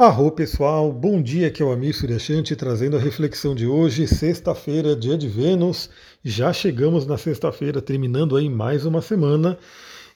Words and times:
Arro 0.00 0.30
pessoal, 0.30 0.90
bom 0.90 1.20
dia, 1.20 1.48
aqui 1.48 1.62
é 1.62 1.66
o 1.66 1.70
Amir 1.70 1.94
Suryashanti 1.94 2.56
trazendo 2.56 2.96
a 2.96 2.98
reflexão 2.98 3.54
de 3.54 3.66
hoje, 3.66 4.08
sexta-feira, 4.08 4.96
dia 4.96 5.14
de 5.14 5.28
Vênus. 5.28 5.90
Já 6.24 6.54
chegamos 6.54 7.04
na 7.04 7.18
sexta-feira, 7.18 7.82
terminando 7.82 8.34
aí 8.34 8.48
mais 8.48 8.86
uma 8.86 9.02
semana. 9.02 9.58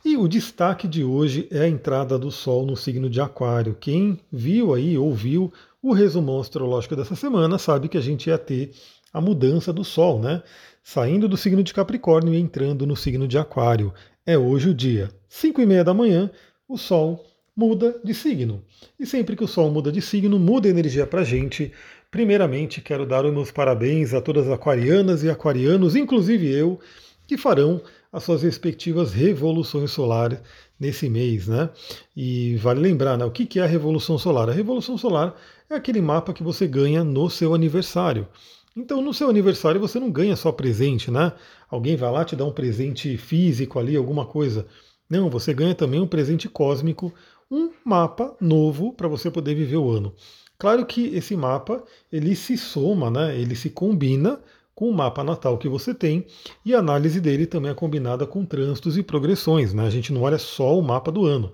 E 0.02 0.16
o 0.16 0.26
destaque 0.26 0.88
de 0.88 1.04
hoje 1.04 1.46
é 1.50 1.60
a 1.60 1.68
entrada 1.68 2.18
do 2.18 2.30
Sol 2.30 2.64
no 2.64 2.78
signo 2.78 3.10
de 3.10 3.20
Aquário. 3.20 3.76
Quem 3.78 4.18
viu 4.32 4.72
aí, 4.72 4.96
ouviu 4.96 5.52
o 5.82 5.92
resumão 5.92 6.40
astrológico 6.40 6.96
dessa 6.96 7.14
semana, 7.14 7.58
sabe 7.58 7.86
que 7.86 7.98
a 7.98 8.00
gente 8.00 8.30
ia 8.30 8.38
ter 8.38 8.70
a 9.12 9.20
mudança 9.20 9.70
do 9.70 9.84
Sol, 9.84 10.18
né? 10.18 10.42
Saindo 10.82 11.28
do 11.28 11.36
signo 11.36 11.62
de 11.62 11.74
Capricórnio 11.74 12.32
e 12.32 12.40
entrando 12.40 12.86
no 12.86 12.96
signo 12.96 13.28
de 13.28 13.36
Aquário. 13.36 13.92
É 14.24 14.38
hoje 14.38 14.70
o 14.70 14.74
dia, 14.74 15.10
5 15.28 15.60
e 15.60 15.66
meia 15.66 15.84
da 15.84 15.92
manhã, 15.92 16.30
o 16.66 16.78
Sol 16.78 17.33
muda 17.56 18.00
de 18.02 18.12
signo. 18.14 18.62
E 18.98 19.06
sempre 19.06 19.36
que 19.36 19.44
o 19.44 19.48
Sol 19.48 19.70
muda 19.70 19.92
de 19.92 20.00
signo, 20.00 20.38
muda 20.38 20.68
energia 20.68 21.06
para 21.06 21.20
a 21.20 21.24
gente. 21.24 21.72
Primeiramente, 22.10 22.80
quero 22.80 23.06
dar 23.06 23.24
os 23.24 23.32
meus 23.32 23.50
parabéns 23.50 24.14
a 24.14 24.20
todas 24.20 24.46
as 24.46 24.52
aquarianas 24.52 25.22
e 25.22 25.30
aquarianos, 25.30 25.96
inclusive 25.96 26.50
eu, 26.52 26.78
que 27.26 27.36
farão 27.36 27.80
as 28.12 28.22
suas 28.22 28.42
respectivas 28.42 29.12
revoluções 29.12 29.90
solares 29.90 30.38
nesse 30.78 31.08
mês, 31.08 31.48
né? 31.48 31.70
E 32.16 32.56
vale 32.56 32.80
lembrar, 32.80 33.16
né, 33.16 33.24
o 33.24 33.30
que 33.30 33.58
é 33.58 33.62
a 33.62 33.66
revolução 33.66 34.18
solar? 34.18 34.48
A 34.48 34.52
revolução 34.52 34.96
solar 34.96 35.34
é 35.68 35.74
aquele 35.74 36.00
mapa 36.00 36.32
que 36.32 36.42
você 36.42 36.66
ganha 36.66 37.02
no 37.02 37.28
seu 37.30 37.54
aniversário. 37.54 38.28
Então, 38.76 39.00
no 39.00 39.14
seu 39.14 39.28
aniversário 39.28 39.80
você 39.80 40.00
não 40.00 40.10
ganha 40.10 40.36
só 40.36 40.50
presente, 40.52 41.10
né? 41.10 41.32
Alguém 41.70 41.96
vai 41.96 42.10
lá 42.10 42.24
te 42.24 42.36
dar 42.36 42.44
um 42.44 42.52
presente 42.52 43.16
físico 43.16 43.78
ali, 43.78 43.96
alguma 43.96 44.26
coisa. 44.26 44.66
Não, 45.08 45.30
você 45.30 45.52
ganha 45.54 45.74
também 45.74 46.00
um 46.00 46.06
presente 46.06 46.48
cósmico 46.48 47.12
um 47.54 47.70
mapa 47.84 48.34
novo 48.40 48.92
para 48.92 49.06
você 49.06 49.30
poder 49.30 49.54
viver 49.54 49.76
o 49.76 49.90
ano. 49.90 50.12
Claro 50.58 50.84
que 50.84 51.14
esse 51.14 51.36
mapa 51.36 51.84
ele 52.10 52.34
se 52.34 52.56
soma, 52.56 53.10
né? 53.10 53.38
ele 53.38 53.54
se 53.54 53.70
combina 53.70 54.40
com 54.74 54.90
o 54.90 54.92
mapa 54.92 55.22
natal 55.22 55.56
que 55.56 55.68
você 55.68 55.94
tem 55.94 56.26
e 56.64 56.74
a 56.74 56.80
análise 56.80 57.20
dele 57.20 57.46
também 57.46 57.70
é 57.70 57.74
combinada 57.74 58.26
com 58.26 58.44
trânsitos 58.44 58.98
e 58.98 59.02
progressões. 59.02 59.72
Né? 59.72 59.86
A 59.86 59.90
gente 59.90 60.12
não 60.12 60.22
olha 60.22 60.38
só 60.38 60.76
o 60.76 60.82
mapa 60.82 61.12
do 61.12 61.24
ano. 61.24 61.52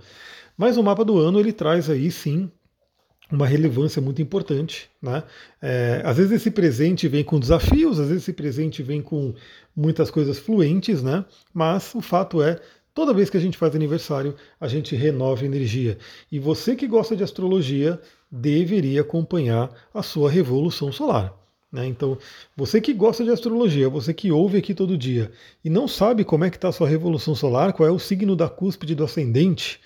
Mas 0.57 0.79
o 0.79 0.83
mapa 0.83 1.05
do 1.05 1.19
ano 1.19 1.39
ele 1.39 1.53
traz 1.53 1.91
aí 1.91 2.11
sim 2.11 2.51
uma 3.31 3.47
relevância 3.47 4.01
muito 4.01 4.23
importante. 4.23 4.91
Né? 5.03 5.23
É, 5.61 6.03
às 6.05 6.17
vezes 6.17 6.33
esse 6.33 6.51
presente 6.51 7.09
vem 7.09 7.23
com 7.23 7.39
desafios, 7.39 8.01
às 8.01 8.09
vezes 8.09 8.23
esse 8.23 8.33
presente 8.33 8.83
vem 8.83 9.03
com 9.03 9.35
muitas 9.77 10.11
coisas 10.11 10.39
fluentes, 10.39 11.03
né? 11.03 11.25
mas 11.53 11.95
o 11.95 12.01
fato 12.01 12.43
é 12.43 12.59
Toda 13.01 13.15
vez 13.15 13.31
que 13.31 13.37
a 13.39 13.41
gente 13.41 13.57
faz 13.57 13.75
aniversário, 13.75 14.35
a 14.61 14.69
gente 14.69 14.95
renova 14.95 15.43
energia. 15.47 15.97
E 16.31 16.39
você 16.39 16.77
que 16.77 16.87
gosta 16.87 17.17
de 17.17 17.25
astrologia 17.25 17.99
deveria 18.31 19.01
acompanhar 19.01 19.71
a 19.95 20.03
sua 20.03 20.31
revolução 20.31 20.93
solar. 20.93 21.35
Né? 21.73 21.87
Então, 21.87 22.19
você 22.55 22.79
que 22.79 22.93
gosta 22.93 23.25
de 23.25 23.31
astrologia, 23.31 23.89
você 23.89 24.13
que 24.13 24.31
ouve 24.31 24.59
aqui 24.59 24.75
todo 24.75 24.99
dia 24.99 25.33
e 25.65 25.71
não 25.71 25.89
sabe 25.89 26.25
como 26.25 26.45
é 26.45 26.51
que 26.51 26.59
está 26.59 26.69
a 26.69 26.73
sua 26.73 26.87
revolução 26.87 27.35
solar, 27.35 27.73
qual 27.73 27.89
é 27.89 27.91
o 27.91 27.99
signo 27.99 28.37
da 28.37 28.51
cúspide 28.51 28.95
do 28.95 29.05
ascendente, 29.05 29.81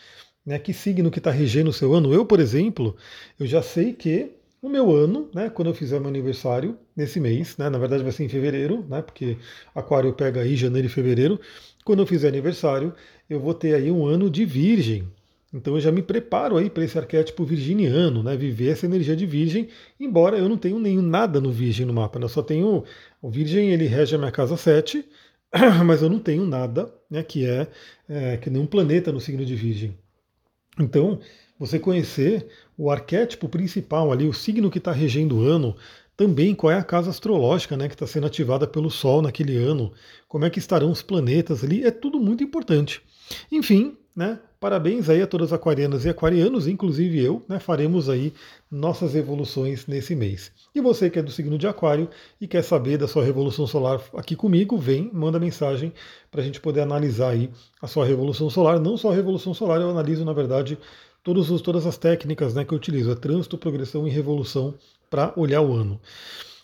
né? 0.45 0.59
que 0.59 0.73
signo 0.73 1.09
que 1.09 1.21
está 1.21 1.31
regendo 1.31 1.71
o 1.71 1.73
seu 1.73 1.95
ano. 1.95 2.13
Eu, 2.13 2.27
por 2.27 2.41
exemplo, 2.41 2.97
eu 3.39 3.47
já 3.47 3.63
sei 3.63 3.93
que 3.93 4.33
o 4.65 4.69
meu 4.69 4.97
ano, 4.97 5.29
né, 5.35 5.51
quando 5.51 5.69
eu 5.69 5.75
fizer 5.75 6.01
meu 6.01 6.09
aniversário, 6.09 6.79
nesse 6.97 7.21
mês, 7.21 7.55
né, 7.59 7.69
na 7.69 7.77
verdade 7.77 8.03
vai 8.03 8.11
ser 8.11 8.25
em 8.25 8.31
fevereiro, 8.31 8.83
né, 8.89 9.03
porque 9.03 9.37
Aquário 9.75 10.11
pega 10.15 10.41
aí 10.41 10.57
janeiro 10.57 10.87
e 10.87 10.91
fevereiro, 10.91 11.39
quando 11.85 12.01
eu 12.01 12.07
fizer 12.07 12.29
aniversário, 12.29 12.95
eu 13.29 13.39
vou 13.39 13.55
ter 13.55 13.75
aí 13.75 13.91
um 13.91 14.07
ano 14.07 14.31
de 14.31 14.45
virgem. 14.45 15.07
Então 15.53 15.75
eu 15.75 15.81
já 15.81 15.93
me 15.93 16.03
preparo 16.03 16.57
aí 16.57 16.69
para 16.69 16.85
esse 16.85 16.99
arquétipo 16.99 17.45
virginiano, 17.45 18.23
né, 18.23 18.37
viver 18.37 18.71
essa 18.71 18.87
energia 18.87 19.15
de 19.15 19.25
virgem, 19.25 19.69
embora 20.01 20.37
eu 20.37 20.49
não 20.49 20.59
tenha 20.59 20.77
nenhum 20.79 21.03
nada 21.03 21.41
no 21.41 21.53
virgem 21.53 21.87
no 21.87 21.95
mapa, 21.95 22.19
né, 22.19 22.25
eu 22.25 22.29
só 22.29 22.43
tenho 22.43 22.83
o 23.23 23.31
virgem, 23.31 23.71
ele 23.71 23.87
rege 23.87 24.17
a 24.17 24.19
minha 24.19 24.33
casa 24.33 24.57
7, 24.57 25.05
mas 25.87 26.03
eu 26.03 26.11
não 26.11 26.19
tenho 26.19 26.45
nada, 26.45 26.93
né, 27.09 27.23
que 27.23 27.47
é, 27.47 27.69
é 28.09 28.37
que 28.37 28.51
nenhum 28.51 28.67
planeta 28.67 29.13
no 29.13 29.21
signo 29.21 29.45
de 29.45 29.55
virgem. 29.55 29.97
Então, 30.77 31.21
você 31.57 31.79
conhecer 31.79 32.49
o 32.77 32.91
arquétipo 32.91 33.49
principal 33.49 34.11
ali, 34.11 34.27
o 34.27 34.33
signo 34.33 34.71
que 34.71 34.79
está 34.79 34.91
regendo 34.91 35.39
o 35.39 35.43
ano, 35.43 35.77
também 36.17 36.55
qual 36.55 36.71
é 36.71 36.77
a 36.77 36.85
casa 36.85 37.11
astrológica 37.11 37.77
né, 37.77 37.89
que 37.89 37.95
está 37.95 38.07
sendo 38.07 38.27
ativada 38.27 38.67
pelo 38.67 38.91
Sol 38.91 39.21
naquele 39.21 39.57
ano, 39.57 39.93
como 40.29 40.45
é 40.45 40.51
que 40.51 40.59
estarão 40.59 40.91
os 40.91 41.03
planetas 41.03 41.65
ali, 41.65 41.85
é 41.85 41.91
tudo 41.91 42.21
muito 42.21 42.45
importante. 42.45 43.03
Enfim, 43.51 43.97
né, 44.15 44.39
parabéns 44.61 45.09
aí 45.09 45.21
a 45.21 45.27
todas 45.27 45.49
as 45.49 45.53
aquarianas 45.55 46.05
e 46.05 46.09
aquarianos, 46.09 46.69
inclusive 46.69 47.21
eu, 47.23 47.43
né, 47.49 47.59
faremos 47.59 48.09
aí 48.09 48.33
nossas 48.71 49.15
evoluções 49.17 49.87
nesse 49.87 50.15
mês. 50.15 50.53
E 50.75 50.81
você 50.81 51.11
que 51.11 51.19
é 51.19 51.23
do 51.23 51.33
signo 51.33 51.59
de 51.59 51.67
aquário 51.67 52.09
e 52.41 52.47
quer 52.47 52.63
saber 52.63 52.97
da 52.97 53.09
sua 53.09 53.25
revolução 53.25 53.67
solar 53.67 54.01
aqui 54.17 54.37
comigo, 54.37 54.79
vem, 54.79 55.11
manda 55.13 55.41
mensagem 55.41 55.93
para 56.31 56.41
a 56.41 56.45
gente 56.45 56.61
poder 56.61 56.83
analisar 56.83 57.31
aí 57.31 57.51
a 57.83 57.89
sua 57.89 58.07
revolução 58.07 58.49
solar. 58.49 58.79
Não 58.79 58.97
só 58.97 59.11
a 59.11 59.15
revolução 59.15 59.53
solar, 59.53 59.81
eu 59.81 59.91
analiso, 59.91 60.25
na 60.25 60.33
verdade, 60.33 60.79
todos 61.25 61.51
os, 61.51 61.61
todas 61.61 61.87
as 61.87 61.97
técnicas 61.97 62.55
né, 62.55 62.65
que 62.65 62.73
eu 62.73 62.79
utilizo, 62.79 63.11
é 63.11 63.15
trânsito, 63.17 63.59
progressão 63.59 64.07
e 64.07 64.11
revolução 64.11 64.75
para 65.15 65.33
olhar 65.37 65.61
o 65.61 65.73
ano. 65.73 66.01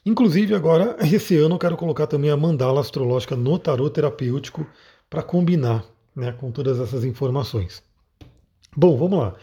Inclusive, 0.04 0.56
agora, 0.56 0.96
esse 1.00 1.36
ano, 1.36 1.54
eu 1.54 1.58
quero 1.58 1.76
colocar 1.76 2.08
também 2.08 2.30
a 2.30 2.36
mandala 2.36 2.80
astrológica 2.80 3.36
no 3.36 3.56
tarô 3.60 3.88
terapêutico 3.88 4.66
para 5.08 5.22
combinar 5.22 5.84
né, 6.16 6.32
com 6.32 6.50
todas 6.50 6.80
essas 6.80 7.04
informações. 7.04 7.80
Bom, 8.76 8.96
vamos 8.96 9.20
lá. 9.20 9.34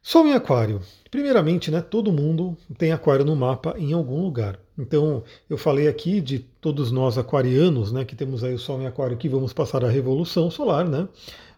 Sol 0.00 0.26
em 0.26 0.32
Aquário. 0.32 0.80
Primeiramente, 1.10 1.70
né, 1.70 1.82
todo 1.82 2.10
mundo 2.10 2.56
tem 2.78 2.90
Aquário 2.90 3.22
no 3.22 3.36
mapa 3.36 3.74
em 3.76 3.92
algum 3.92 4.22
lugar. 4.22 4.58
Então, 4.78 5.22
eu 5.50 5.58
falei 5.58 5.86
aqui 5.86 6.22
de 6.22 6.38
todos 6.38 6.90
nós 6.90 7.18
aquarianos, 7.18 7.92
né, 7.92 8.02
que 8.02 8.16
temos 8.16 8.42
aí 8.42 8.54
o 8.54 8.58
Sol 8.58 8.80
em 8.80 8.86
Aquário, 8.86 9.18
que 9.18 9.28
vamos 9.28 9.52
passar 9.52 9.84
a 9.84 9.90
revolução 9.90 10.50
solar, 10.50 10.88
né? 10.88 11.06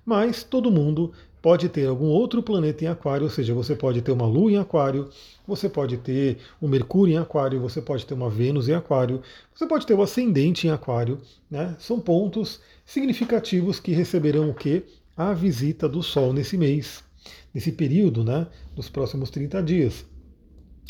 Mas 0.05 0.43
todo 0.43 0.73
mundo 0.73 1.13
pode 1.45 1.69
ter 1.69 1.87
algum 1.87 2.07
outro 2.07 2.43
planeta 2.43 2.85
em 2.85 2.87
Aquário, 2.87 3.25
ou 3.25 3.31
seja, 3.31 3.53
você 3.53 3.77
pode 3.77 4.01
ter 4.01 4.13
uma 4.13 4.25
Lua 4.27 4.53
em 4.53 4.57
Aquário, 4.57 5.11
você 5.47 5.69
pode 5.69 5.99
ter 5.99 6.39
o 6.59 6.67
Mercúrio 6.67 7.13
em 7.13 7.19
Aquário, 7.19 7.61
você 7.61 7.83
pode 7.83 8.07
ter 8.07 8.15
uma 8.15 8.31
Vênus 8.31 8.67
em 8.67 8.73
Aquário, 8.73 9.21
você 9.55 9.67
pode 9.67 9.87
ter 9.87 9.93
o 9.93 10.01
ascendente 10.01 10.67
em 10.67 10.71
Aquário, 10.71 11.21
né? 11.51 11.77
São 11.79 12.01
pontos 12.01 12.63
significativos 12.87 13.79
que 13.79 13.93
receberão 13.93 14.49
o 14.49 14.55
quê? 14.55 14.85
A 15.15 15.35
visita 15.35 15.87
do 15.87 16.03
Sol 16.03 16.33
nesse 16.33 16.57
mês, 16.57 17.05
nesse 17.53 17.73
período, 17.73 18.25
né? 18.25 18.47
Dos 18.75 18.89
próximos 18.89 19.29
30 19.29 19.63
dias. 19.63 20.07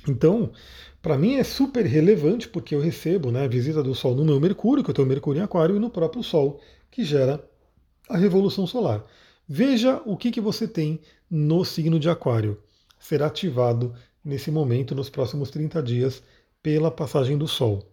Então, 0.08 0.52
para 1.02 1.18
mim 1.18 1.34
é 1.34 1.42
super 1.42 1.84
relevante 1.84 2.48
porque 2.48 2.76
eu 2.76 2.80
recebo 2.80 3.32
né, 3.32 3.42
a 3.42 3.48
visita 3.48 3.82
do 3.82 3.92
Sol 3.92 4.14
no 4.14 4.24
meu 4.24 4.38
Mercúrio, 4.38 4.84
que 4.84 4.90
eu 4.90 4.94
tenho 4.94 5.08
Mercúrio 5.08 5.40
em 5.40 5.42
Aquário, 5.42 5.74
e 5.74 5.80
no 5.80 5.90
próprio 5.90 6.22
Sol, 6.22 6.60
que 6.92 7.02
gera 7.02 7.44
a 8.08 8.16
revolução 8.16 8.68
solar. 8.68 9.04
Veja 9.46 10.00
o 10.06 10.16
que, 10.16 10.30
que 10.30 10.40
você 10.40 10.66
tem 10.66 11.00
no 11.30 11.64
signo 11.64 11.98
de 11.98 12.08
Aquário. 12.08 12.62
Será 12.98 13.26
ativado 13.26 13.94
nesse 14.24 14.50
momento, 14.50 14.94
nos 14.94 15.10
próximos 15.10 15.50
30 15.50 15.82
dias, 15.82 16.22
pela 16.62 16.90
passagem 16.90 17.36
do 17.36 17.46
Sol. 17.46 17.86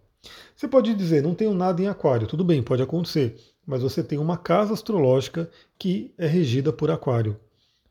Você 0.56 0.66
pode 0.66 0.94
dizer, 0.94 1.22
não 1.22 1.34
tenho 1.34 1.52
nada 1.52 1.82
em 1.82 1.88
Aquário. 1.88 2.26
Tudo 2.26 2.42
bem, 2.42 2.62
pode 2.62 2.82
acontecer. 2.82 3.36
Mas 3.66 3.82
você 3.82 4.02
tem 4.02 4.18
uma 4.18 4.38
casa 4.38 4.72
astrológica 4.72 5.50
que 5.78 6.14
é 6.16 6.26
regida 6.26 6.72
por 6.72 6.90
Aquário. 6.90 7.38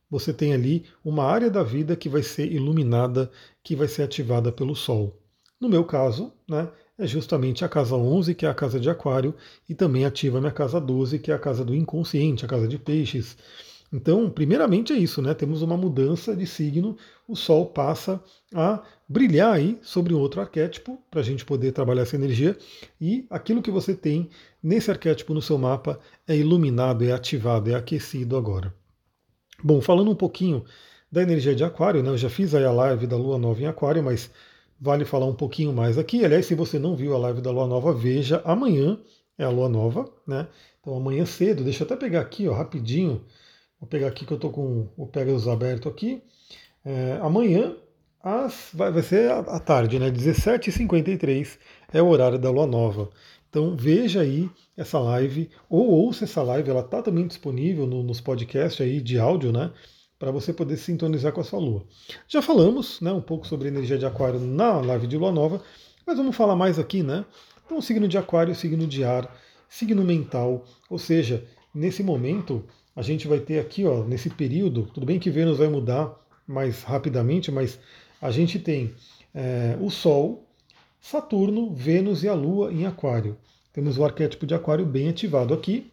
Você 0.09 0.33
tem 0.33 0.53
ali 0.53 0.85
uma 1.05 1.23
área 1.23 1.49
da 1.49 1.61
vida 1.61 1.95
que 1.95 2.09
vai 2.09 2.23
ser 2.23 2.51
iluminada, 2.51 3.31
que 3.63 3.75
vai 3.75 3.87
ser 3.87 4.03
ativada 4.03 4.51
pelo 4.51 4.75
Sol. 4.75 5.21
No 5.59 5.69
meu 5.69 5.85
caso, 5.85 6.33
né, 6.49 6.67
é 7.01 7.07
justamente 7.07 7.65
a 7.65 7.69
casa 7.69 7.95
11, 7.95 8.35
que 8.35 8.45
é 8.45 8.49
a 8.49 8.53
casa 8.53 8.79
de 8.79 8.87
Aquário, 8.87 9.33
e 9.67 9.73
também 9.73 10.05
ativa 10.05 10.37
a 10.37 10.41
minha 10.41 10.53
casa 10.53 10.79
12, 10.79 11.17
que 11.17 11.31
é 11.31 11.33
a 11.33 11.39
casa 11.39 11.65
do 11.65 11.73
inconsciente, 11.73 12.45
a 12.45 12.47
casa 12.47 12.67
de 12.67 12.77
peixes. 12.77 13.35
Então, 13.91 14.29
primeiramente 14.29 14.93
é 14.93 14.97
isso, 14.97 15.19
né? 15.19 15.33
Temos 15.33 15.63
uma 15.63 15.75
mudança 15.75 16.35
de 16.35 16.45
signo, 16.45 16.95
o 17.27 17.35
Sol 17.35 17.65
passa 17.65 18.23
a 18.53 18.83
brilhar 19.09 19.51
aí 19.51 19.79
sobre 19.81 20.13
um 20.13 20.19
outro 20.19 20.39
arquétipo, 20.39 20.97
para 21.09 21.21
a 21.21 21.23
gente 21.23 21.43
poder 21.43 21.71
trabalhar 21.71 22.03
essa 22.03 22.15
energia, 22.15 22.55
e 23.01 23.25
aquilo 23.31 23.63
que 23.63 23.71
você 23.71 23.95
tem 23.95 24.29
nesse 24.61 24.91
arquétipo 24.91 25.33
no 25.33 25.41
seu 25.41 25.57
mapa 25.57 25.99
é 26.27 26.37
iluminado, 26.37 27.03
é 27.03 27.11
ativado, 27.11 27.71
é 27.71 27.73
aquecido 27.73 28.37
agora. 28.37 28.71
Bom, 29.63 29.81
falando 29.81 30.11
um 30.11 30.15
pouquinho 30.15 30.63
da 31.11 31.23
energia 31.23 31.55
de 31.55 31.63
Aquário, 31.63 32.03
né? 32.03 32.09
Eu 32.11 32.17
já 32.17 32.29
fiz 32.29 32.53
aí 32.53 32.63
a 32.63 32.71
live 32.71 33.07
da 33.07 33.17
Lua 33.17 33.39
Nova 33.39 33.59
em 33.59 33.65
Aquário, 33.65 34.03
mas 34.03 34.29
vale 34.81 35.05
falar 35.05 35.27
um 35.27 35.35
pouquinho 35.35 35.71
mais 35.71 35.97
aqui. 35.99 36.25
Aliás, 36.25 36.47
se 36.47 36.55
você 36.55 36.79
não 36.79 36.95
viu 36.95 37.15
a 37.15 37.19
live 37.19 37.39
da 37.39 37.51
Lua 37.51 37.67
Nova, 37.67 37.93
veja 37.93 38.41
amanhã 38.43 38.99
é 39.37 39.43
a 39.43 39.49
Lua 39.49 39.69
Nova, 39.69 40.11
né? 40.27 40.47
Então 40.79 40.95
amanhã 40.95 41.23
cedo, 41.25 41.63
deixa 41.63 41.83
eu 41.83 41.85
até 41.85 41.95
pegar 41.95 42.21
aqui, 42.21 42.47
ó, 42.47 42.53
rapidinho. 42.53 43.23
Vou 43.79 43.87
pegar 43.87 44.07
aqui 44.07 44.25
que 44.25 44.33
eu 44.33 44.35
estou 44.35 44.51
com 44.51 44.89
o 44.97 45.05
Pegasus 45.05 45.47
aberto 45.47 45.87
aqui. 45.87 46.23
É, 46.83 47.19
amanhã 47.21 47.75
às, 48.23 48.69
vai, 48.73 48.91
vai 48.91 49.03
ser 49.03 49.31
à 49.31 49.59
tarde, 49.59 49.99
né? 49.99 50.09
17h53 50.09 51.57
é 51.93 52.01
o 52.01 52.07
horário 52.07 52.39
da 52.39 52.49
Lua 52.49 52.65
Nova. 52.65 53.09
Então 53.49 53.75
veja 53.75 54.21
aí 54.21 54.49
essa 54.75 54.97
live, 54.97 55.49
ou 55.69 55.89
ouça 55.89 56.23
essa 56.23 56.41
live, 56.41 56.69
ela 56.69 56.81
está 56.81 57.01
também 57.01 57.27
disponível 57.27 57.85
no, 57.85 58.01
nos 58.01 58.21
podcasts 58.21 58.81
aí 58.81 59.01
de 59.01 59.19
áudio, 59.19 59.51
né? 59.51 59.71
Para 60.21 60.29
você 60.29 60.53
poder 60.53 60.77
sintonizar 60.77 61.33
com 61.33 61.41
a 61.41 61.43
sua 61.43 61.57
lua. 61.57 61.83
Já 62.27 62.43
falamos 62.43 63.01
né, 63.01 63.11
um 63.11 63.19
pouco 63.19 63.47
sobre 63.47 63.69
energia 63.69 63.97
de 63.97 64.05
aquário 64.05 64.39
na 64.39 64.79
live 64.79 65.07
de 65.07 65.17
lua 65.17 65.31
nova, 65.31 65.63
mas 66.05 66.15
vamos 66.15 66.35
falar 66.35 66.55
mais 66.55 66.77
aqui, 66.77 67.01
né? 67.01 67.25
Então, 67.65 67.81
signo 67.81 68.07
de 68.07 68.19
aquário, 68.19 68.53
signo 68.53 68.85
de 68.85 69.03
ar, 69.03 69.35
signo 69.67 70.03
mental, 70.03 70.63
ou 70.87 70.99
seja, 70.99 71.43
nesse 71.73 72.03
momento 72.03 72.63
a 72.95 73.01
gente 73.01 73.27
vai 73.27 73.39
ter 73.39 73.57
aqui, 73.57 73.83
ó, 73.83 74.03
nesse 74.03 74.29
período, 74.29 74.83
tudo 74.93 75.07
bem 75.07 75.17
que 75.17 75.31
Vênus 75.31 75.57
vai 75.57 75.69
mudar 75.69 76.15
mais 76.45 76.83
rapidamente, 76.83 77.51
mas 77.51 77.79
a 78.21 78.29
gente 78.29 78.59
tem 78.59 78.93
é, 79.33 79.75
o 79.81 79.89
Sol, 79.89 80.45
Saturno, 81.01 81.73
Vênus 81.73 82.23
e 82.23 82.29
a 82.29 82.35
Lua 82.35 82.71
em 82.71 82.85
Aquário. 82.85 83.35
Temos 83.73 83.97
o 83.97 84.05
arquétipo 84.05 84.45
de 84.45 84.53
Aquário 84.53 84.85
bem 84.85 85.09
ativado 85.09 85.51
aqui. 85.51 85.91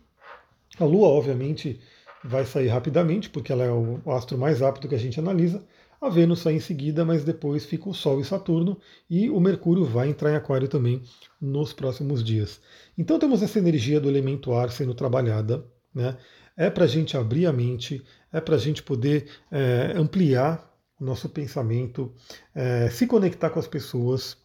A 0.79 0.85
Lua, 0.85 1.09
obviamente, 1.09 1.81
vai 2.29 2.45
sair 2.45 2.69
rapidamente, 2.69 3.31
porque 3.31 3.51
ela 3.51 3.65
é 3.65 3.71
o 3.71 4.01
astro 4.13 4.37
mais 4.37 4.61
rápido 4.61 4.89
que 4.89 4.95
a 4.95 4.99
gente 4.99 5.19
analisa. 5.19 5.65
A 6.01 6.09
Vênus 6.09 6.41
sai 6.41 6.53
em 6.55 6.61
seguida, 6.61 7.05
mas 7.05 7.25
depois 7.25 7.65
fica 7.65 7.89
o 7.89 7.95
Sol 7.95 8.21
e 8.21 8.25
Saturno, 8.25 8.79
e 9.11 9.29
o 9.29 9.41
Mercúrio 9.41 9.85
vai 9.85 10.09
entrar 10.09 10.31
em 10.31 10.37
Aquário 10.37 10.69
também 10.69 11.03
nos 11.41 11.73
próximos 11.73 12.23
dias. 12.23 12.61
Então 12.97 13.19
temos 13.19 13.43
essa 13.43 13.59
energia 13.59 14.01
do 14.01 14.09
elemento 14.09 14.53
ar 14.53 14.71
sendo 14.71 14.95
trabalhada. 14.95 15.65
Né? 15.93 16.17
É 16.57 16.71
para 16.71 16.85
a 16.85 16.89
gente 16.89 17.17
abrir 17.17 17.47
a 17.47 17.53
mente, 17.53 18.05
é 18.33 18.41
para 18.41 18.55
a 18.55 18.59
gente 18.59 18.83
poder 18.83 19.29
é, 19.51 19.93
ampliar 19.97 20.73
o 21.01 21.05
nosso 21.05 21.29
pensamento, 21.29 22.13
é, 22.55 22.89
se 22.91 23.07
conectar 23.07 23.51
com 23.51 23.59
as 23.59 23.67
pessoas, 23.67 24.37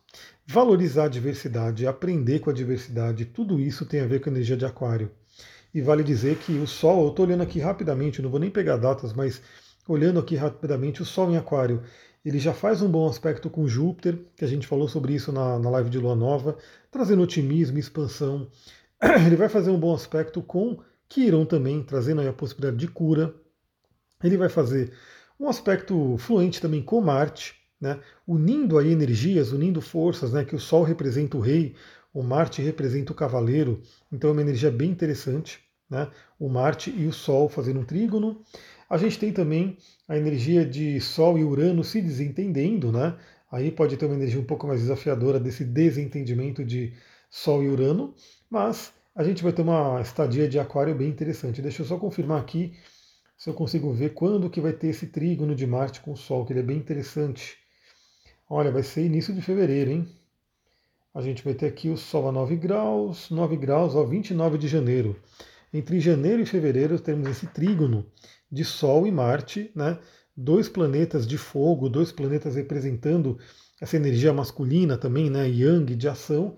valorizar 0.46 1.06
a 1.06 1.10
diversidade, 1.10 1.86
aprender 1.86 2.40
com 2.40 2.50
a 2.50 2.54
diversidade. 2.54 3.26
Tudo 3.26 3.60
isso 3.60 3.86
tem 3.86 4.02
a 4.02 4.08
ver 4.08 4.22
com 4.22 4.30
a 4.30 4.34
energia 4.34 4.58
de 4.58 4.66
Aquário. 4.66 5.12
E 5.74 5.81
vale 5.81 6.04
dizer 6.04 6.38
que 6.38 6.54
o 6.54 6.68
Sol, 6.68 7.04
eu 7.04 7.10
estou 7.10 7.25
olhando 7.25 7.42
aqui 7.42 7.60
rapidamente, 7.60 8.22
não 8.22 8.30
vou 8.30 8.40
nem 8.40 8.52
pegar 8.52 8.78
datas, 8.78 9.12
mas 9.12 9.42
olhando 9.88 10.20
aqui 10.20 10.36
rapidamente, 10.36 11.02
o 11.02 11.06
Sol 11.06 11.31
em 11.31 11.38
Aquário, 11.38 11.81
ele 12.24 12.40
já 12.40 12.54
faz 12.54 12.81
um 12.81 12.90
bom 12.90 13.08
aspecto 13.08 13.50
com 13.50 13.68
Júpiter, 13.68 14.18
que 14.36 14.46
a 14.46 14.48
gente 14.48 14.68
falou 14.68 14.88
sobre 14.88 15.14
isso 15.14 15.31
na, 15.31 15.60
na 15.60 15.70
live 15.72 15.90
de 15.90 16.00
Lua 16.00 16.16
Nova, 16.16 16.58
trazendo 16.90 17.24
otimismo, 17.24 17.78
expansão. 17.78 18.50
Ele 19.25 19.36
vai 19.36 19.50
fazer 19.50 19.72
um 19.72 19.80
bom 19.80 19.94
aspecto 19.94 20.42
com 20.42 20.80
Quiron 21.10 21.46
também, 21.46 21.84
trazendo 21.84 22.22
aí 22.22 22.28
a 22.28 22.34
possibilidade 22.34 22.78
de 22.78 22.88
cura. 22.88 23.36
Ele 24.24 24.38
vai 24.38 24.48
fazer 24.48 24.94
um 25.38 25.50
aspecto 25.50 26.16
fluente 26.18 26.62
também 26.62 26.81
com 26.81 27.02
Marte, 27.02 27.56
né, 27.81 28.00
unindo 28.25 28.78
aí 28.78 28.92
energias, 28.92 29.52
unindo 29.52 29.81
forças, 29.81 30.31
né, 30.31 30.46
que 30.46 30.56
o 30.56 30.60
Sol 30.60 30.84
representa 30.84 31.36
o 31.36 31.42
rei, 31.42 31.75
o 32.14 32.24
Marte 32.24 32.62
representa 32.62 33.12
o 33.12 33.16
cavaleiro, 33.16 33.81
então 34.12 34.30
é 34.30 34.34
uma 34.34 34.42
energia 34.42 34.72
bem 34.72 34.92
interessante, 34.92 35.62
né, 35.94 36.10
o 36.40 36.50
Marte 36.50 36.90
e 36.90 37.06
o 37.07 37.13
Sol 37.13 37.48
fazendo 37.48 37.80
um 37.80 37.86
trígono. 37.86 38.42
A 38.90 38.98
gente 38.98 39.18
tem 39.18 39.31
também 39.31 39.78
a 40.07 40.18
energia 40.18 40.66
de 40.66 41.00
Sol 41.00 41.38
e 41.38 41.44
Urano 41.44 41.84
se 41.84 42.01
desentendendo, 42.01 42.92
né, 42.92 43.16
aí 43.51 43.72
pode 43.72 43.95
ter 43.95 44.06
uma 44.06 44.16
energia 44.16 44.40
um 44.40 44.45
pouco 44.45 44.68
mais 44.68 44.81
desafiadora 44.81 45.40
desse 45.40 45.63
desentendimento 45.63 46.66
de 46.66 46.94
Sol 47.30 47.63
e 47.63 47.69
Urano, 47.69 48.13
mas 48.50 48.94
a 49.16 49.24
gente 49.24 49.44
vai 49.44 49.54
ter 49.54 49.62
uma 49.62 50.01
estadia 50.01 50.50
de 50.50 50.60
aquário 50.60 50.95
bem 50.95 51.07
interessante. 51.07 51.62
Deixa 51.62 51.84
eu 51.84 51.86
só 51.86 51.98
confirmar 51.98 52.42
aqui 52.42 52.74
se 53.38 53.50
eu 53.50 53.54
consigo 53.54 53.92
ver 53.92 54.13
quando 54.13 54.50
que 54.50 54.62
vai 54.62 54.74
ter 54.74 54.88
esse 54.88 55.07
trígono 55.07 55.56
de 55.56 55.68
Marte 55.68 56.01
com 56.01 56.13
o 56.13 56.18
Sol, 56.18 56.46
que 56.46 56.54
ele 56.54 56.62
é 56.62 56.63
bem 56.63 56.78
interessante. 56.78 57.57
Olha, 58.50 58.72
vai 58.72 58.84
ser 58.84 59.06
início 59.06 59.34
de 59.34 59.42
fevereiro, 59.42 59.92
hein? 59.92 60.07
A 61.13 61.22
gente 61.22 61.44
vai 61.44 61.54
ter 61.54 61.68
aqui 61.68 61.89
o 61.89 61.98
Sol 61.98 62.28
a 62.28 62.31
9 62.31 62.56
graus, 62.56 63.30
9 63.30 63.56
graus 63.56 63.96
ao 63.96 64.07
29 64.07 64.57
de 64.57 64.68
janeiro. 64.68 65.16
Entre 65.74 66.00
janeiro 66.00 66.42
e 66.42 66.46
fevereiro 66.46 67.00
temos 67.00 67.28
esse 67.28 67.48
trígono 67.48 68.06
de 68.52 68.64
Sol 68.64 69.08
e 69.08 69.12
Marte, 69.12 69.72
né? 69.75 70.00
Dois 70.36 70.70
planetas 70.70 71.25
de 71.28 71.38
fogo, 71.38 71.90
dois 71.90 72.12
planetas 72.12 72.56
representando 72.56 73.38
essa 73.81 73.96
energia 73.96 74.31
masculina 74.31 74.98
também, 74.98 75.30
né? 75.30 75.50
Yang 75.50 75.96
de 75.96 76.08
ação. 76.08 76.56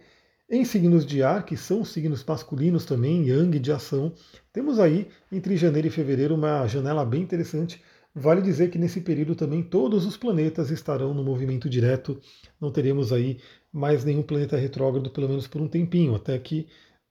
Em 0.50 0.64
signos 0.64 1.06
de 1.06 1.24
ar, 1.24 1.46
que 1.46 1.58
são 1.58 1.84
signos 1.84 2.24
masculinos 2.24 2.86
também, 2.86 3.28
Yang 3.28 3.60
de 3.60 3.72
ação, 3.72 4.14
temos 4.54 4.80
aí 4.80 5.08
entre 5.32 5.58
janeiro 5.58 5.88
e 5.88 5.92
fevereiro 5.92 6.36
uma 6.36 6.68
janela 6.68 7.06
bem 7.06 7.22
interessante 7.22 7.82
Vale 8.18 8.42
dizer 8.42 8.70
que 8.70 8.80
nesse 8.80 9.02
período 9.02 9.36
também 9.36 9.62
todos 9.62 10.06
os 10.06 10.16
planetas 10.16 10.72
estarão 10.72 11.14
no 11.14 11.22
movimento 11.22 11.70
direto, 11.70 12.18
não 12.62 12.72
teremos 12.72 13.12
aí 13.12 13.40
mais 13.74 14.06
nenhum 14.06 14.24
planeta 14.24 14.56
retrógrado, 14.56 15.10
pelo 15.10 15.28
menos 15.28 15.48
por 15.48 15.60
um 15.60 15.68
tempinho, 15.68 16.16
até 16.16 16.40
que 16.40 16.66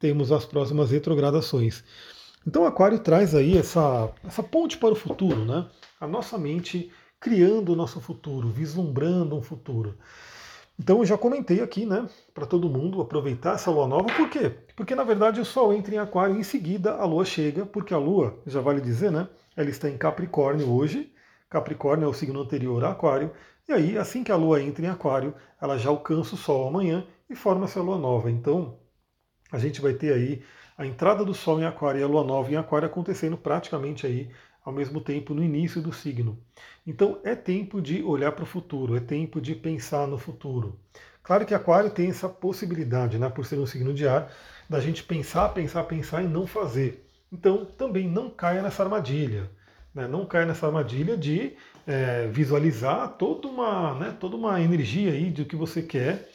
temos 0.05 0.31
as 0.31 0.45
próximas 0.45 0.91
retrogradações. 0.91 1.83
Então 2.47 2.67
Aquário 2.67 2.99
traz 2.99 3.35
aí 3.35 3.57
essa, 3.57 4.13
essa 4.23 4.43
ponte 4.43 4.77
para 4.77 4.93
o 4.93 4.95
futuro, 4.95 5.47
né? 5.47 5.67
A 5.99 6.07
nossa 6.07 6.37
mente 6.37 6.93
criando 7.19 7.73
o 7.73 7.77
nosso 7.77 8.03
futuro, 8.03 8.51
vislumbrando 8.51 9.35
um 9.35 9.41
futuro. 9.41 9.97
Então 10.79 10.99
eu 10.99 11.07
já 11.07 11.17
comentei 11.17 11.63
aqui, 11.63 11.87
né, 11.87 12.07
para 12.35 12.45
todo 12.45 12.69
mundo 12.69 13.01
aproveitar 13.01 13.55
essa 13.55 13.71
lua 13.71 13.89
nova, 13.89 14.05
por 14.15 14.29
quê? 14.29 14.53
Porque 14.77 14.95
na 14.95 15.05
verdade 15.05 15.41
o 15.41 15.45
Sol 15.45 15.73
entra 15.73 15.95
em 15.95 15.99
Aquário 15.99 16.37
e 16.37 16.41
em 16.41 16.43
seguida 16.43 16.97
a 16.97 17.07
lua 17.07 17.25
chega, 17.25 17.65
porque 17.65 17.95
a 17.95 17.99
lua, 17.99 18.39
já 18.45 18.61
vale 18.61 18.83
dizer, 18.83 19.11
né, 19.11 19.27
ela 19.57 19.71
está 19.71 19.89
em 19.89 19.97
Capricórnio 19.97 20.71
hoje. 20.71 21.11
Capricórnio 21.49 22.05
é 22.05 22.09
o 22.09 22.13
signo 22.13 22.43
anterior 22.43 22.85
a 22.85 22.91
Aquário. 22.91 23.31
E 23.67 23.73
aí, 23.73 23.97
assim 23.97 24.23
que 24.23 24.33
a 24.33 24.37
Lua 24.37 24.61
entra 24.61 24.85
em 24.85 24.89
Aquário, 24.89 25.33
ela 25.59 25.79
já 25.79 25.89
alcança 25.89 26.35
o 26.35 26.39
Sol 26.39 26.67
amanhã 26.67 27.07
e 27.31 27.35
forma 27.37 27.65
essa 27.65 27.81
Lua 27.81 27.97
nova. 27.97 28.31
Então, 28.31 28.77
a 29.55 29.59
gente 29.59 29.81
vai 29.81 29.95
ter 29.95 30.13
aí 30.13 30.43
a 30.77 30.85
entrada 30.85 31.25
do 31.25 31.33
Sol 31.33 31.61
em 31.61 31.65
Aquário 31.65 32.01
e 32.01 32.03
a 32.03 32.09
Lua 32.09 32.25
nova 32.25 32.51
em 32.51 32.57
Aquário 32.57 32.87
acontecendo 32.87 33.37
praticamente 33.37 34.05
aí 34.05 34.29
ao 34.65 34.73
mesmo 34.73 35.01
tempo 35.01 35.33
no 35.33 35.45
início 35.45 35.81
do 35.81 35.93
signo. 35.93 36.37
Então, 36.85 37.21
é 37.23 37.37
tempo 37.37 37.81
de 37.81 38.03
olhar 38.03 38.33
para 38.33 38.43
o 38.43 38.47
futuro, 38.47 38.97
é 38.97 39.01
tempo 39.01 39.41
de 39.41 39.55
pensar 39.55 40.09
no 40.09 40.19
futuro. 40.19 40.77
Claro 41.23 41.47
que 41.47 41.55
Aquário 41.55 41.91
tem 41.91 42.09
essa 42.09 42.29
possibilidade, 42.29 43.17
né, 43.17 43.29
por 43.29 43.47
ser 43.47 43.59
um 43.59 43.67
signo 43.67 43.95
de 43.95 44.09
ar, 44.09 44.33
da 44.69 44.81
gente 44.81 45.05
pensar, 45.05 45.51
pensar, 45.51 45.85
pensar 45.85 46.25
e 46.25 46.27
não 46.27 46.47
fazer. 46.47 47.07
Então, 47.31 47.65
também 47.65 48.09
não 48.09 48.29
caia 48.29 48.61
nessa 48.61 48.83
armadilha. 48.83 49.49
Né? 49.95 50.09
Não 50.09 50.27
caia 50.27 50.47
nessa 50.47 50.67
armadilha 50.67 51.17
de 51.17 51.53
é, 51.87 52.27
visualizar 52.27 53.17
toda 53.17 53.47
uma, 53.47 53.95
né, 53.95 54.17
toda 54.19 54.35
uma 54.35 54.61
energia 54.61 55.13
aí 55.13 55.31
do 55.31 55.45
que 55.45 55.55
você 55.55 55.81
quer, 55.81 56.29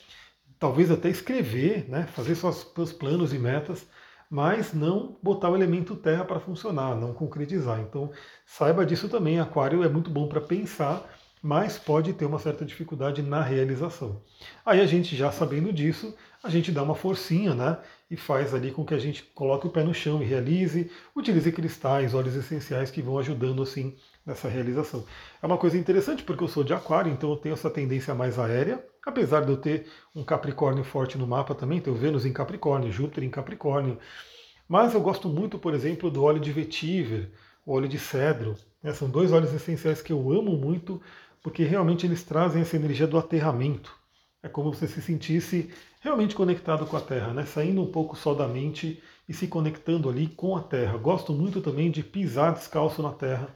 talvez 0.59 0.91
até 0.91 1.09
escrever, 1.09 1.89
né, 1.89 2.07
fazer 2.07 2.35
seus, 2.35 2.69
seus 2.75 2.91
planos 2.93 3.33
e 3.33 3.39
metas, 3.39 3.87
mas 4.29 4.73
não 4.73 5.17
botar 5.23 5.49
o 5.49 5.55
elemento 5.55 5.95
terra 5.95 6.23
para 6.23 6.39
funcionar, 6.39 6.95
não 6.95 7.13
concretizar. 7.13 7.79
Então, 7.79 8.11
saiba 8.45 8.85
disso 8.85 9.09
também. 9.09 9.39
Aquário 9.39 9.83
é 9.83 9.89
muito 9.89 10.09
bom 10.11 10.27
para 10.27 10.39
pensar, 10.39 11.03
mas 11.41 11.79
pode 11.79 12.13
ter 12.13 12.25
uma 12.25 12.37
certa 12.37 12.63
dificuldade 12.63 13.23
na 13.23 13.41
realização. 13.41 14.21
Aí 14.63 14.81
a 14.81 14.85
gente 14.85 15.15
já 15.15 15.31
sabendo 15.31 15.73
disso, 15.73 16.15
a 16.43 16.49
gente 16.49 16.71
dá 16.71 16.83
uma 16.83 16.95
forcinha, 16.95 17.55
né? 17.55 17.79
E 18.11 18.15
faz 18.15 18.53
ali 18.53 18.71
com 18.71 18.85
que 18.85 18.93
a 18.93 18.99
gente 18.99 19.23
coloque 19.23 19.65
o 19.65 19.69
pé 19.69 19.83
no 19.83 19.93
chão 19.93 20.21
e 20.21 20.25
realize, 20.25 20.91
utilize 21.15 21.51
cristais, 21.51 22.13
óleos 22.13 22.35
essenciais 22.35 22.91
que 22.91 23.01
vão 23.01 23.17
ajudando 23.17 23.63
assim 23.63 23.95
nessa 24.29 24.47
realização. 24.47 25.03
É 25.41 25.45
uma 25.45 25.57
coisa 25.57 25.77
interessante 25.77 26.23
porque 26.23 26.43
eu 26.43 26.47
sou 26.47 26.63
de 26.63 26.73
aquário, 26.73 27.11
então 27.11 27.29
eu 27.31 27.35
tenho 27.35 27.53
essa 27.53 27.69
tendência 27.69 28.13
mais 28.13 28.37
aérea, 28.37 28.83
apesar 29.05 29.41
de 29.41 29.51
eu 29.51 29.57
ter 29.57 29.87
um 30.15 30.23
Capricórnio 30.23 30.83
forte 30.83 31.17
no 31.17 31.27
mapa 31.27 31.55
também, 31.55 31.81
tenho 31.81 31.95
Vênus 31.95 32.25
em 32.25 32.31
Capricórnio, 32.31 32.91
Júpiter 32.91 33.23
em 33.23 33.29
Capricórnio. 33.29 33.97
Mas 34.67 34.93
eu 34.93 35.01
gosto 35.01 35.27
muito, 35.27 35.57
por 35.57 35.73
exemplo, 35.73 36.11
do 36.11 36.23
óleo 36.23 36.39
de 36.39 36.51
vetiver, 36.51 37.31
o 37.65 37.73
óleo 37.73 37.89
de 37.89 37.97
cedro. 37.97 38.55
Né? 38.83 38.93
São 38.93 39.09
dois 39.09 39.31
óleos 39.33 39.53
essenciais 39.53 40.01
que 40.01 40.13
eu 40.13 40.31
amo 40.31 40.55
muito, 40.55 41.01
porque 41.41 41.63
realmente 41.63 42.05
eles 42.05 42.23
trazem 42.23 42.61
essa 42.61 42.75
energia 42.75 43.07
do 43.07 43.17
aterramento. 43.17 43.97
É 44.43 44.47
como 44.47 44.71
você 44.71 44.87
se 44.87 45.01
sentisse 45.01 45.69
realmente 45.99 46.35
conectado 46.35 46.85
com 46.85 46.95
a 46.95 47.01
Terra, 47.01 47.33
né? 47.33 47.45
saindo 47.45 47.81
um 47.81 47.91
pouco 47.91 48.15
só 48.15 48.33
da 48.33 48.47
mente 48.47 49.01
e 49.27 49.33
se 49.33 49.47
conectando 49.47 50.07
ali 50.07 50.27
com 50.27 50.55
a 50.55 50.61
Terra. 50.61 50.97
Gosto 50.97 51.33
muito 51.33 51.61
também 51.61 51.89
de 51.89 52.03
pisar 52.03 52.53
descalço 52.53 53.01
na 53.01 53.11
Terra, 53.11 53.49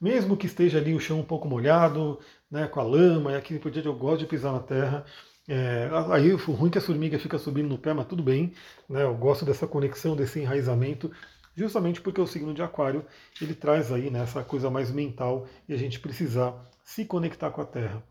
mesmo 0.00 0.36
que 0.36 0.46
esteja 0.46 0.78
ali 0.78 0.94
o 0.94 1.00
chão 1.00 1.20
um 1.20 1.24
pouco 1.24 1.48
molhado, 1.48 2.18
né, 2.50 2.66
com 2.66 2.80
a 2.80 2.84
lama, 2.84 3.32
e 3.32 3.36
aqui 3.36 3.58
por 3.58 3.70
dia 3.70 3.82
eu 3.84 3.94
gosto 3.94 4.20
de 4.20 4.26
pisar 4.26 4.52
na 4.52 4.60
Terra. 4.60 5.04
É, 5.48 5.88
aí 6.10 6.32
o 6.32 6.36
ruim 6.36 6.68
é 6.68 6.72
que 6.72 6.78
a 6.78 6.80
formiga 6.80 7.18
fica 7.18 7.38
subindo 7.38 7.68
no 7.68 7.78
pé, 7.78 7.92
mas 7.92 8.06
tudo 8.06 8.22
bem. 8.22 8.52
Né, 8.88 9.02
eu 9.02 9.14
gosto 9.14 9.44
dessa 9.44 9.66
conexão, 9.66 10.16
desse 10.16 10.40
enraizamento 10.40 11.10
justamente 11.56 12.00
porque 12.00 12.20
o 12.20 12.26
signo 12.26 12.54
de 12.54 12.62
aquário 12.62 13.04
ele 13.40 13.54
traz 13.54 13.92
aí 13.92 14.10
né, 14.10 14.22
essa 14.22 14.42
coisa 14.42 14.70
mais 14.70 14.90
mental 14.90 15.46
e 15.68 15.74
a 15.74 15.76
gente 15.76 16.00
precisar 16.00 16.54
se 16.84 17.04
conectar 17.04 17.50
com 17.50 17.60
a 17.60 17.66
Terra. 17.66 18.02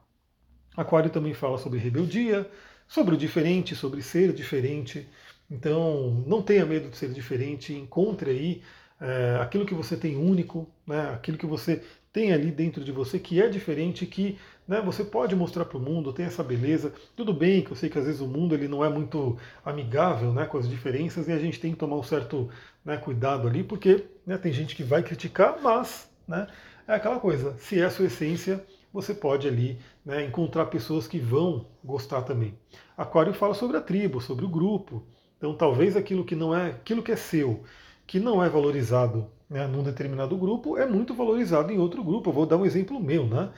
Aquário 0.75 1.09
também 1.09 1.33
fala 1.33 1.57
sobre 1.57 1.79
rebeldia, 1.79 2.49
sobre 2.87 3.15
o 3.15 3.17
diferente, 3.17 3.75
sobre 3.75 4.01
ser 4.01 4.33
diferente. 4.33 5.07
Então, 5.49 6.23
não 6.27 6.41
tenha 6.41 6.65
medo 6.65 6.89
de 6.89 6.97
ser 6.97 7.11
diferente, 7.11 7.73
encontre 7.73 8.29
aí 8.29 8.61
é, 8.99 9.39
aquilo 9.41 9.65
que 9.65 9.73
você 9.73 9.95
tem 9.95 10.15
único, 10.15 10.67
né, 10.85 11.11
aquilo 11.13 11.37
que 11.37 11.45
você 11.45 11.81
tem 12.11 12.33
ali 12.33 12.51
dentro 12.51 12.83
de 12.83 12.91
você 12.91 13.19
que 13.19 13.41
é 13.41 13.47
diferente, 13.47 14.05
que 14.05 14.37
né, 14.67 14.81
você 14.81 15.03
pode 15.03 15.35
mostrar 15.35 15.65
para 15.65 15.77
o 15.77 15.81
mundo, 15.81 16.13
tem 16.13 16.25
essa 16.25 16.43
beleza. 16.43 16.93
Tudo 17.15 17.33
bem 17.33 17.63
que 17.63 17.71
eu 17.71 17.75
sei 17.75 17.89
que 17.89 17.97
às 17.97 18.05
vezes 18.05 18.21
o 18.21 18.27
mundo 18.27 18.53
ele 18.53 18.67
não 18.67 18.83
é 18.83 18.89
muito 18.89 19.37
amigável 19.63 20.33
né, 20.33 20.45
com 20.45 20.57
as 20.57 20.67
diferenças 20.67 21.27
e 21.27 21.31
a 21.31 21.39
gente 21.39 21.59
tem 21.59 21.71
que 21.71 21.77
tomar 21.77 21.95
um 21.95 22.03
certo 22.03 22.49
né, 22.83 22.97
cuidado 22.97 23.47
ali, 23.47 23.63
porque 23.63 24.05
né, 24.25 24.37
tem 24.37 24.51
gente 24.51 24.75
que 24.75 24.83
vai 24.83 25.03
criticar, 25.03 25.57
mas 25.61 26.09
né, 26.27 26.47
é 26.87 26.93
aquela 26.93 27.19
coisa, 27.19 27.55
se 27.57 27.79
é 27.79 27.85
a 27.85 27.89
sua 27.89 28.05
essência, 28.05 28.63
você 28.91 29.13
pode 29.13 29.47
ali 29.47 29.79
né, 30.03 30.25
encontrar 30.25 30.65
pessoas 30.65 31.07
que 31.07 31.19
vão 31.19 31.67
gostar 31.83 32.23
também. 32.23 32.57
Aquário 32.97 33.33
fala 33.33 33.53
sobre 33.53 33.77
a 33.77 33.81
tribo, 33.81 34.19
sobre 34.19 34.45
o 34.45 34.49
grupo. 34.49 35.03
Então 35.37 35.53
talvez 35.53 35.95
aquilo 35.95 36.25
que 36.25 36.35
não 36.35 36.55
é, 36.55 36.71
aquilo 36.71 37.03
que 37.03 37.11
é 37.11 37.15
seu, 37.15 37.63
que 38.09 38.19
não 38.19 38.43
é 38.43 38.49
valorizado 38.49 39.27
né, 39.47 39.67
num 39.67 39.83
determinado 39.83 40.35
grupo, 40.35 40.75
é 40.79 40.83
muito 40.83 41.13
valorizado 41.13 41.71
em 41.71 41.77
outro 41.77 42.03
grupo. 42.03 42.31
Eu 42.31 42.33
vou 42.33 42.45
dar 42.47 42.57
um 42.57 42.65
exemplo 42.65 42.99
meu, 42.99 43.27
né? 43.27 43.51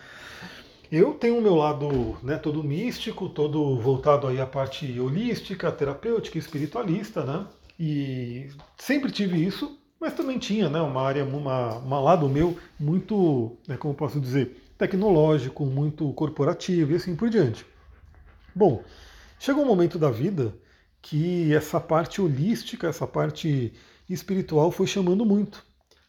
Eu 0.91 1.13
tenho 1.13 1.37
o 1.37 1.41
meu 1.41 1.55
lado 1.55 2.17
né, 2.21 2.35
todo 2.35 2.61
místico, 2.61 3.29
todo 3.29 3.79
voltado 3.79 4.27
aí 4.27 4.41
à 4.41 4.45
parte 4.45 4.99
holística, 4.99 5.71
terapêutica, 5.71 6.37
espiritualista, 6.37 7.23
né? 7.23 7.47
E 7.79 8.49
sempre 8.77 9.09
tive 9.09 9.41
isso, 9.41 9.79
mas 9.97 10.13
também 10.13 10.37
tinha 10.37 10.67
né, 10.67 10.81
uma 10.81 11.01
área, 11.01 11.23
uma, 11.23 11.77
uma 11.77 12.01
lado 12.01 12.27
meu 12.27 12.57
muito, 12.77 13.55
né, 13.65 13.77
como 13.77 13.93
posso 13.93 14.19
dizer, 14.19 14.61
tecnológico, 14.77 15.65
muito 15.65 16.11
corporativo 16.11 16.91
e 16.91 16.95
assim 16.95 17.15
por 17.15 17.29
diante. 17.29 17.65
Bom, 18.53 18.83
chegou 19.39 19.63
um 19.63 19.67
momento 19.67 19.97
da 19.97 20.11
vida 20.11 20.53
que 21.01 21.53
essa 21.53 21.79
parte 21.79 22.21
holística, 22.21 22.89
essa 22.89 23.07
parte 23.07 23.71
espiritual 24.13 24.71
foi 24.71 24.87
chamando 24.87 25.25
muito. 25.25 25.63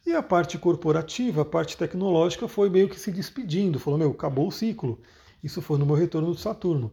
E 0.05 0.11
a 0.11 0.21
parte 0.21 0.57
corporativa, 0.57 1.43
a 1.43 1.45
parte 1.45 1.77
tecnológica 1.77 2.47
foi 2.47 2.69
meio 2.69 2.89
que 2.89 2.99
se 2.99 3.11
despedindo, 3.11 3.79
falou, 3.79 3.97
meu, 3.97 4.11
acabou 4.11 4.47
o 4.47 4.51
ciclo. 4.51 4.99
Isso 5.41 5.61
foi 5.61 5.77
no 5.77 5.85
meu 5.85 5.95
retorno 5.95 6.31
do 6.31 6.37
Saturno. 6.37 6.91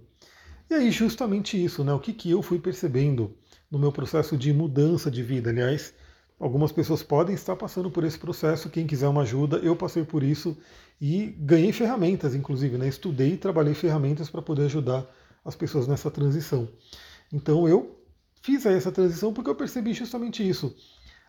E 0.70 0.74
aí 0.74 0.90
justamente 0.92 1.62
isso, 1.62 1.82
né? 1.82 1.92
O 1.92 1.98
que, 1.98 2.12
que 2.12 2.30
eu 2.30 2.40
fui 2.40 2.60
percebendo 2.60 3.34
no 3.70 3.78
meu 3.78 3.92
processo 3.92 4.36
de 4.36 4.52
mudança 4.52 5.10
de 5.10 5.22
vida. 5.22 5.50
Aliás, 5.50 5.94
algumas 6.38 6.72
pessoas 6.72 7.02
podem 7.02 7.34
estar 7.34 7.54
passando 7.56 7.90
por 7.90 8.04
esse 8.04 8.18
processo. 8.18 8.70
Quem 8.70 8.86
quiser 8.86 9.08
uma 9.08 9.22
ajuda, 9.22 9.58
eu 9.58 9.76
passei 9.76 10.04
por 10.04 10.22
isso 10.22 10.56
e 11.00 11.34
ganhei 11.38 11.72
ferramentas, 11.72 12.34
inclusive, 12.34 12.76
né? 12.76 12.88
Estudei 12.88 13.34
e 13.34 13.36
trabalhei 13.36 13.74
ferramentas 13.74 14.28
para 14.28 14.42
poder 14.42 14.64
ajudar 14.64 15.06
as 15.44 15.54
pessoas 15.54 15.86
nessa 15.86 16.10
transição. 16.10 16.68
Então 17.32 17.68
eu 17.68 17.96
fiz 18.42 18.66
essa 18.66 18.90
transição 18.90 19.32
porque 19.32 19.50
eu 19.50 19.54
percebi 19.54 19.92
justamente 19.94 20.46
isso 20.46 20.74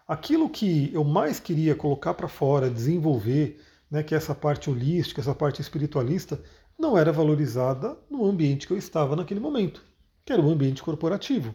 aquilo 0.08 0.50
que 0.50 0.92
eu 0.94 1.04
mais 1.04 1.40
queria 1.40 1.76
colocar 1.76 2.14
para 2.14 2.28
fora, 2.28 2.70
desenvolver, 2.70 3.60
né, 3.90 4.04
que 4.04 4.14
é 4.14 4.18
essa 4.18 4.36
parte 4.36 4.70
holística, 4.70 5.22
essa 5.22 5.36
parte 5.36 5.62
espiritualista, 5.62 6.42
não 6.78 6.98
era 6.98 7.12
valorizada 7.12 7.98
no 8.10 8.26
ambiente 8.26 8.68
que 8.68 8.74
eu 8.74 8.78
estava 8.78 9.16
naquele 9.16 9.40
momento, 9.40 9.84
que 10.26 10.34
era 10.34 10.42
o 10.42 10.50
ambiente 10.50 10.82
corporativo. 10.82 11.54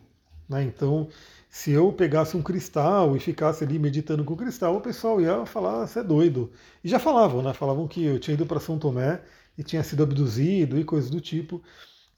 Né? 0.49 0.62
Então, 0.65 1.09
se 1.50 1.73
eu 1.73 1.93
pegasse 1.93 2.37
um 2.37 2.43
cristal 2.43 3.17
e 3.17 3.21
ficasse 3.21 3.65
ali 3.65 3.79
meditando 3.79 4.25
com 4.25 4.35
o 4.35 4.37
cristal, 4.37 4.76
o 4.76 4.81
pessoal 4.81 5.21
ia 5.21 5.45
falar, 5.47 5.87
você 5.87 6.00
é 6.00 6.05
doido. 6.05 6.53
E 6.85 6.88
já 6.88 6.99
falavam, 6.99 7.43
né? 7.43 7.53
Falavam 7.53 7.88
que 7.88 8.05
eu 8.05 8.19
tinha 8.19 8.35
ido 8.35 8.47
para 8.47 8.61
São 8.61 8.79
Tomé 8.79 9.21
e 9.57 9.62
tinha 9.65 9.83
sido 9.83 10.03
abduzido 10.03 10.79
e 10.79 10.85
coisas 10.85 11.11
do 11.11 11.21
tipo. 11.21 11.62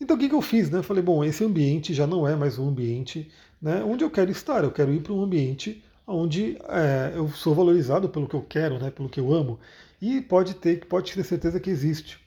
Então 0.00 0.16
o 0.16 0.18
que, 0.18 0.28
que 0.28 0.34
eu 0.34 0.42
fiz? 0.42 0.70
Né? 0.70 0.78
Eu 0.78 0.82
falei, 0.82 1.02
bom, 1.02 1.24
esse 1.24 1.44
ambiente 1.44 1.94
já 1.94 2.06
não 2.06 2.26
é 2.26 2.36
mais 2.36 2.58
um 2.58 2.68
ambiente 2.68 3.30
né, 3.60 3.82
onde 3.84 4.04
eu 4.04 4.10
quero 4.10 4.30
estar, 4.30 4.62
eu 4.62 4.70
quero 4.70 4.92
ir 4.92 5.02
para 5.02 5.12
um 5.12 5.22
ambiente 5.22 5.82
onde 6.08 6.56
é, 6.68 7.12
eu 7.14 7.28
sou 7.28 7.54
valorizado 7.54 8.08
pelo 8.08 8.26
que 8.26 8.34
eu 8.34 8.42
quero, 8.42 8.78
né, 8.78 8.90
pelo 8.90 9.08
que 9.08 9.20
eu 9.20 9.32
amo, 9.32 9.60
e 10.00 10.22
pode 10.22 10.54
ter, 10.54 10.86
pode 10.86 11.12
ter 11.12 11.22
certeza 11.22 11.60
que 11.60 11.68
existe. 11.68 12.18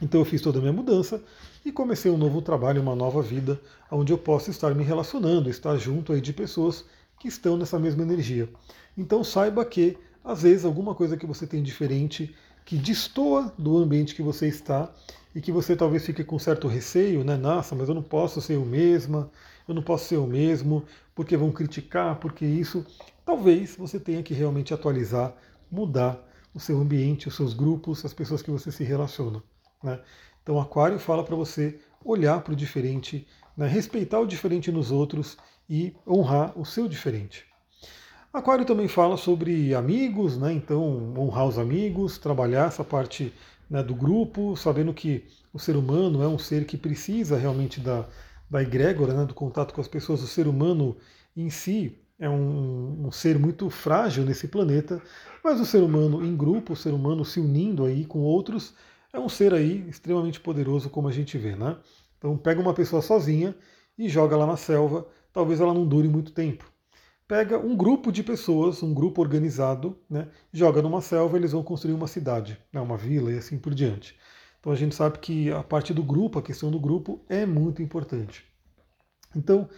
Então 0.00 0.20
eu 0.20 0.24
fiz 0.24 0.40
toda 0.40 0.58
a 0.58 0.60
minha 0.60 0.72
mudança 0.72 1.22
e 1.64 1.70
comecei 1.70 2.10
um 2.10 2.16
novo 2.16 2.40
trabalho, 2.40 2.80
uma 2.80 2.96
nova 2.96 3.22
vida, 3.22 3.60
onde 3.90 4.12
eu 4.12 4.18
posso 4.18 4.50
estar 4.50 4.74
me 4.74 4.82
relacionando, 4.82 5.50
estar 5.50 5.76
junto 5.76 6.12
aí 6.12 6.20
de 6.20 6.32
pessoas 6.32 6.84
que 7.20 7.28
estão 7.28 7.56
nessa 7.56 7.78
mesma 7.78 8.02
energia. 8.02 8.48
Então 8.96 9.22
saiba 9.22 9.64
que 9.64 9.96
às 10.24 10.42
vezes 10.42 10.64
alguma 10.64 10.94
coisa 10.94 11.16
que 11.16 11.26
você 11.26 11.46
tem 11.46 11.62
diferente, 11.62 12.34
que 12.64 12.76
destoa 12.76 13.52
do 13.58 13.76
ambiente 13.76 14.14
que 14.14 14.22
você 14.22 14.48
está 14.48 14.90
e 15.34 15.40
que 15.40 15.52
você 15.52 15.76
talvez 15.76 16.04
fique 16.06 16.24
com 16.24 16.38
certo 16.38 16.68
receio, 16.68 17.24
né? 17.24 17.36
Nossa, 17.36 17.74
mas 17.74 17.88
eu 17.88 17.94
não 17.94 18.02
posso 18.02 18.40
ser 18.40 18.54
eu 18.54 18.64
mesma, 18.64 19.30
eu 19.68 19.74
não 19.74 19.82
posso 19.82 20.06
ser 20.06 20.16
eu 20.16 20.26
mesmo, 20.26 20.84
porque 21.14 21.36
vão 21.36 21.50
criticar, 21.50 22.16
porque 22.16 22.44
isso. 22.44 22.86
Talvez 23.24 23.76
você 23.76 23.98
tenha 23.98 24.22
que 24.22 24.34
realmente 24.34 24.72
atualizar, 24.72 25.34
mudar 25.70 26.22
o 26.54 26.60
seu 26.60 26.78
ambiente, 26.78 27.28
os 27.28 27.34
seus 27.34 27.52
grupos, 27.52 28.04
as 28.04 28.14
pessoas 28.14 28.42
que 28.42 28.50
você 28.50 28.70
se 28.70 28.84
relaciona. 28.84 29.42
Né? 29.82 30.00
Então, 30.42 30.60
Aquário 30.60 30.98
fala 30.98 31.24
para 31.24 31.34
você 31.34 31.80
olhar 32.04 32.40
para 32.42 32.52
o 32.52 32.56
diferente, 32.56 33.26
né? 33.56 33.66
respeitar 33.66 34.20
o 34.20 34.26
diferente 34.26 34.70
nos 34.70 34.90
outros 34.90 35.36
e 35.68 35.96
honrar 36.06 36.56
o 36.58 36.64
seu 36.64 36.86
diferente. 36.86 37.46
Aquário 38.34 38.64
também 38.64 38.88
fala 38.88 39.16
sobre 39.16 39.72
amigos, 39.76 40.36
né? 40.36 40.52
então 40.52 41.14
honrar 41.16 41.46
os 41.46 41.56
amigos, 41.56 42.18
trabalhar 42.18 42.66
essa 42.66 42.82
parte 42.82 43.32
né, 43.70 43.80
do 43.80 43.94
grupo, 43.94 44.56
sabendo 44.56 44.92
que 44.92 45.24
o 45.52 45.58
ser 45.60 45.76
humano 45.76 46.20
é 46.20 46.26
um 46.26 46.36
ser 46.36 46.66
que 46.66 46.76
precisa 46.76 47.38
realmente 47.38 47.78
da, 47.78 48.08
da 48.50 48.60
egrégora, 48.60 49.14
né, 49.14 49.24
do 49.24 49.34
contato 49.34 49.72
com 49.72 49.80
as 49.80 49.86
pessoas, 49.86 50.20
o 50.20 50.26
ser 50.26 50.48
humano 50.48 50.96
em 51.36 51.48
si 51.48 51.96
é 52.18 52.28
um, 52.28 53.06
um, 53.06 53.12
ser 53.12 53.38
muito 53.38 53.70
frágil 53.70 54.24
nesse 54.24 54.48
planeta, 54.48 55.00
mas 55.44 55.60
o 55.60 55.64
ser 55.64 55.84
humano 55.84 56.26
em 56.26 56.36
grupo, 56.36 56.72
o 56.72 56.76
ser 56.76 56.92
humano 56.92 57.24
se 57.24 57.38
unindo 57.38 57.84
aí 57.84 58.04
com 58.04 58.18
outros, 58.18 58.74
é 59.12 59.20
um 59.20 59.28
ser 59.28 59.54
aí 59.54 59.88
extremamente 59.88 60.40
poderoso, 60.40 60.90
como 60.90 61.06
a 61.06 61.12
gente 61.12 61.38
vê, 61.38 61.54
né? 61.54 61.76
Então 62.18 62.36
pega 62.36 62.60
uma 62.60 62.74
pessoa 62.74 63.00
sozinha 63.00 63.54
e 63.96 64.08
joga 64.08 64.36
lá 64.36 64.44
na 64.44 64.56
selva, 64.56 65.06
talvez 65.32 65.60
ela 65.60 65.72
não 65.72 65.86
dure 65.86 66.08
muito 66.08 66.32
tempo. 66.32 66.73
Pega 67.26 67.58
um 67.58 67.74
grupo 67.74 68.12
de 68.12 68.22
pessoas, 68.22 68.82
um 68.82 68.92
grupo 68.92 69.22
organizado, 69.22 69.98
né, 70.10 70.28
joga 70.52 70.82
numa 70.82 71.00
selva, 71.00 71.38
eles 71.38 71.52
vão 71.52 71.62
construir 71.62 71.94
uma 71.94 72.06
cidade, 72.06 72.58
né, 72.70 72.78
uma 72.80 72.98
vila 72.98 73.32
e 73.32 73.38
assim 73.38 73.58
por 73.58 73.74
diante. 73.74 74.14
Então 74.60 74.70
a 74.70 74.76
gente 74.76 74.94
sabe 74.94 75.18
que 75.18 75.50
a 75.50 75.62
parte 75.62 75.94
do 75.94 76.02
grupo, 76.02 76.38
a 76.38 76.42
questão 76.42 76.70
do 76.70 76.78
grupo 76.78 77.24
é 77.28 77.46
muito 77.46 77.82
importante. 77.82 78.44
Então, 79.34 79.68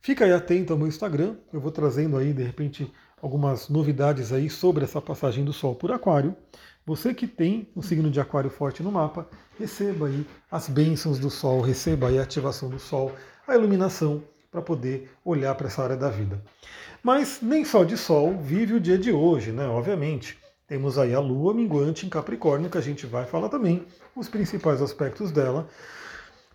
fica 0.00 0.24
aí 0.24 0.32
atento 0.32 0.72
ao 0.72 0.78
meu 0.78 0.88
Instagram, 0.88 1.36
eu 1.52 1.60
vou 1.60 1.70
trazendo 1.70 2.16
aí 2.16 2.32
de 2.32 2.42
repente 2.42 2.90
algumas 3.20 3.68
novidades 3.68 4.32
aí 4.32 4.48
sobre 4.48 4.84
essa 4.84 5.00
passagem 5.00 5.44
do 5.44 5.52
Sol 5.52 5.74
por 5.74 5.92
Aquário. 5.92 6.34
Você 6.86 7.14
que 7.14 7.26
tem 7.26 7.68
um 7.76 7.82
signo 7.82 8.10
de 8.10 8.20
Aquário 8.20 8.50
forte 8.50 8.82
no 8.82 8.92
mapa, 8.92 9.28
receba 9.58 10.06
aí 10.06 10.26
as 10.50 10.68
bênçãos 10.68 11.18
do 11.18 11.30
Sol, 11.30 11.60
receba 11.60 12.08
aí 12.08 12.18
a 12.18 12.22
ativação 12.22 12.68
do 12.68 12.78
Sol, 12.78 13.12
a 13.46 13.54
iluminação 13.54 14.22
para 14.54 14.62
poder 14.62 15.10
olhar 15.24 15.52
para 15.56 15.66
essa 15.66 15.82
área 15.82 15.96
da 15.96 16.08
vida. 16.08 16.40
Mas 17.02 17.40
nem 17.42 17.64
só 17.64 17.82
de 17.82 17.96
Sol 17.96 18.38
vive 18.38 18.74
o 18.74 18.80
dia 18.80 18.96
de 18.96 19.10
hoje, 19.10 19.50
né? 19.50 19.66
Obviamente. 19.66 20.38
Temos 20.68 20.96
aí 20.96 21.12
a 21.12 21.18
Lua 21.18 21.52
minguante 21.52 22.06
em 22.06 22.08
Capricórnio, 22.08 22.70
que 22.70 22.78
a 22.78 22.80
gente 22.80 23.04
vai 23.04 23.26
falar 23.26 23.48
também, 23.48 23.84
os 24.14 24.28
principais 24.28 24.80
aspectos 24.80 25.32
dela. 25.32 25.68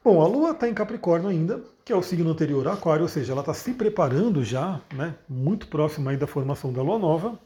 Bom, 0.02 0.22
a 0.22 0.28
Lua 0.28 0.52
está 0.52 0.68
em 0.70 0.74
Capricórnio 0.74 1.30
ainda, 1.30 1.62
que 1.84 1.92
é 1.92 1.96
o 1.96 2.02
signo 2.02 2.32
anterior 2.32 2.66
a 2.70 2.74
Aquário, 2.74 3.04
ou 3.04 3.10
seja, 3.10 3.34
ela 3.34 3.42
está 3.42 3.54
se 3.54 3.74
preparando 3.74 4.46
já, 4.46 4.82
né, 4.96 5.14
muito 5.28 5.68
próxima 5.68 6.12
aí 6.12 6.18
da 6.18 6.26
formação 6.26 6.72
da 6.72 6.82
Lua 6.82 6.98
Nova. 6.98 7.38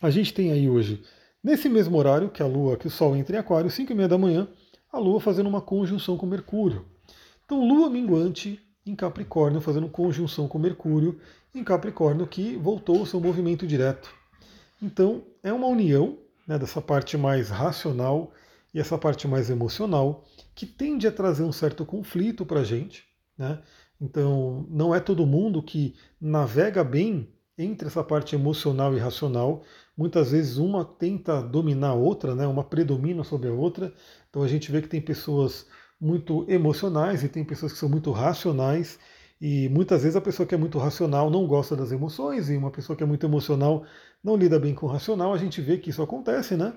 A 0.00 0.08
gente 0.08 0.32
tem 0.32 0.52
aí 0.52 0.70
hoje, 0.70 1.02
nesse 1.42 1.68
mesmo 1.68 1.98
horário 1.98 2.30
que 2.30 2.42
a 2.42 2.46
Lua, 2.46 2.76
que 2.76 2.86
o 2.86 2.90
Sol 2.90 3.16
entra 3.16 3.36
em 3.36 3.40
Aquário, 3.40 3.68
5 3.68 3.90
e 3.90 3.94
meia 3.94 4.08
da 4.08 4.16
manhã, 4.16 4.48
a 4.90 4.98
Lua 4.98 5.20
fazendo 5.20 5.48
uma 5.48 5.60
conjunção 5.60 6.16
com 6.16 6.26
Mercúrio. 6.26 6.86
Então, 7.44 7.66
Lua 7.66 7.90
minguante 7.90 8.64
em 8.86 8.94
Capricórnio, 8.94 9.60
fazendo 9.60 9.88
conjunção 9.88 10.46
com 10.46 10.58
Mercúrio 10.58 11.18
em 11.54 11.64
Capricórnio, 11.64 12.26
que 12.26 12.56
voltou 12.56 13.00
ao 13.00 13.06
seu 13.06 13.20
movimento 13.20 13.66
direto. 13.66 14.12
Então, 14.82 15.22
é 15.42 15.52
uma 15.52 15.66
união 15.66 16.18
né, 16.46 16.58
dessa 16.58 16.80
parte 16.80 17.16
mais 17.16 17.48
racional 17.48 18.32
e 18.72 18.80
essa 18.80 18.98
parte 18.98 19.26
mais 19.28 19.48
emocional, 19.50 20.24
que 20.54 20.66
tende 20.66 21.06
a 21.06 21.12
trazer 21.12 21.44
um 21.44 21.52
certo 21.52 21.86
conflito 21.86 22.44
para 22.44 22.60
a 22.60 22.64
gente. 22.64 23.04
Né? 23.38 23.62
Então, 24.00 24.66
não 24.68 24.94
é 24.94 24.98
todo 24.98 25.24
mundo 25.24 25.62
que 25.62 25.94
navega 26.20 26.82
bem 26.82 27.32
entre 27.56 27.86
essa 27.86 28.02
parte 28.02 28.34
emocional 28.34 28.94
e 28.94 28.98
racional. 28.98 29.62
Muitas 29.96 30.32
vezes 30.32 30.56
uma 30.56 30.84
tenta 30.84 31.40
dominar 31.40 31.90
a 31.90 31.94
outra, 31.94 32.34
né? 32.34 32.46
uma 32.48 32.64
predomina 32.64 33.22
sobre 33.22 33.48
a 33.48 33.52
outra. 33.52 33.94
Então, 34.28 34.42
a 34.42 34.48
gente 34.48 34.72
vê 34.72 34.82
que 34.82 34.88
tem 34.88 35.00
pessoas 35.00 35.66
muito 36.04 36.44
emocionais 36.48 37.24
e 37.24 37.28
tem 37.28 37.42
pessoas 37.42 37.72
que 37.72 37.78
são 37.78 37.88
muito 37.88 38.12
racionais 38.12 38.98
e 39.40 39.68
muitas 39.68 40.02
vezes 40.02 40.16
a 40.16 40.20
pessoa 40.20 40.46
que 40.46 40.54
é 40.54 40.58
muito 40.58 40.78
racional 40.78 41.30
não 41.30 41.46
gosta 41.46 41.74
das 41.74 41.92
emoções, 41.92 42.48
e 42.48 42.56
uma 42.56 42.70
pessoa 42.70 42.96
que 42.96 43.02
é 43.02 43.06
muito 43.06 43.26
emocional 43.26 43.84
não 44.22 44.36
lida 44.36 44.58
bem 44.58 44.74
com 44.74 44.86
o 44.86 44.88
racional. 44.88 45.34
A 45.34 45.38
gente 45.38 45.60
vê 45.60 45.76
que 45.76 45.90
isso 45.90 46.02
acontece, 46.02 46.56
né? 46.56 46.72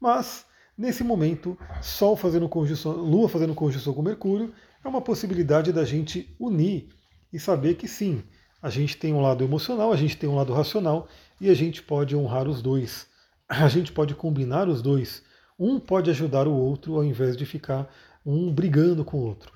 Mas, 0.00 0.44
nesse 0.76 1.04
momento, 1.04 1.56
Sol 1.80 2.16
fazendo 2.16 2.48
conjunção, 2.48 2.92
Lua 2.92 3.28
fazendo 3.28 3.54
conjunção 3.54 3.94
com 3.94 4.02
Mercúrio, 4.02 4.52
é 4.84 4.88
uma 4.88 5.00
possibilidade 5.00 5.72
da 5.72 5.84
gente 5.84 6.34
unir 6.38 6.88
e 7.32 7.38
saber 7.38 7.74
que 7.74 7.86
sim, 7.86 8.22
a 8.60 8.68
gente 8.68 8.96
tem 8.96 9.14
um 9.14 9.20
lado 9.20 9.44
emocional, 9.44 9.92
a 9.92 9.96
gente 9.96 10.16
tem 10.16 10.28
um 10.28 10.36
lado 10.36 10.52
racional, 10.52 11.08
e 11.40 11.48
a 11.48 11.54
gente 11.54 11.82
pode 11.82 12.14
honrar 12.16 12.48
os 12.48 12.60
dois. 12.60 13.06
A 13.48 13.68
gente 13.68 13.92
pode 13.92 14.14
combinar 14.14 14.68
os 14.68 14.82
dois. 14.82 15.22
Um 15.58 15.80
pode 15.80 16.10
ajudar 16.10 16.46
o 16.46 16.54
outro 16.54 16.96
ao 16.96 17.04
invés 17.04 17.36
de 17.36 17.44
ficar 17.44 17.90
um 18.24 18.52
brigando 18.52 19.04
com 19.04 19.18
o 19.18 19.24
outro. 19.24 19.52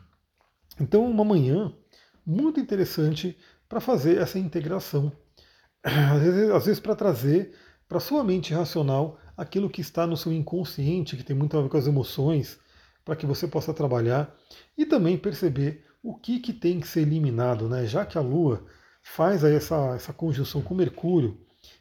Então, 0.80 1.04
uma 1.09 1.25
manhã 1.25 1.73
muito 2.26 2.59
interessante 2.59 3.37
para 3.68 3.80
fazer 3.80 4.18
essa 4.18 4.38
integração. 4.38 5.12
Às 5.83 6.23
vezes, 6.23 6.50
às 6.50 6.66
vezes 6.66 6.80
para 6.80 6.97
trazer 6.97 7.54
para 7.87 8.00
sua 8.00 8.25
mente 8.25 8.54
racional 8.54 9.18
aquilo 9.37 9.68
que 9.68 9.80
está 9.80 10.06
no 10.06 10.16
seu 10.16 10.33
inconsciente, 10.33 11.16
que 11.16 11.23
tem 11.23 11.37
muito 11.37 11.56
a 11.56 11.62
ver 11.62 11.68
com 11.68 11.76
as 11.76 11.87
emoções, 11.87 12.59
para 13.04 13.14
que 13.14 13.26
você 13.26 13.47
possa 13.47 13.75
trabalhar 13.75 14.35
e 14.78 14.87
também 14.87 15.18
perceber 15.18 15.85
o 16.02 16.14
que, 16.14 16.40
que 16.40 16.52
tem 16.52 16.80
que 16.80 16.88
ser 16.88 17.00
eliminado, 17.00 17.68
né? 17.68 17.87
Já 17.87 18.06
que 18.06 18.16
a 18.16 18.21
Lua 18.21 18.64
faz 19.02 19.44
aí 19.44 19.54
essa, 19.54 19.94
essa 19.94 20.12
conjunção 20.12 20.62
com 20.62 20.75
Mercúrio, 20.75 21.38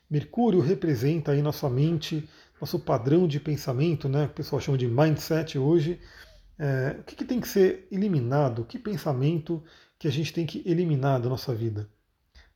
Mercúrio 0.10 0.60
representa 0.60 1.32
aí 1.32 1.42
nossa 1.42 1.70
mente, 1.70 2.30
nosso 2.62 2.80
padrão 2.80 3.28
de 3.28 3.40
pensamento, 3.40 4.08
né? 4.08 4.26
O 4.26 4.30
pessoal 4.30 4.62
chama 4.62 4.78
de 4.78 4.88
mindset 4.88 5.58
hoje. 5.58 6.00
É, 6.58 6.98
o 7.00 7.04
que, 7.04 7.16
que 7.16 7.26
tem 7.26 7.40
que 7.40 7.48
ser 7.48 7.88
eliminado? 7.92 8.66
Que 8.66 8.78
pensamento 8.78 9.64
que 9.98 10.08
a 10.08 10.12
gente 10.12 10.34
tem 10.34 10.46
que 10.46 10.62
eliminar 10.66 11.20
da 11.20 11.30
nossa 11.30 11.54
vida? 11.54 11.90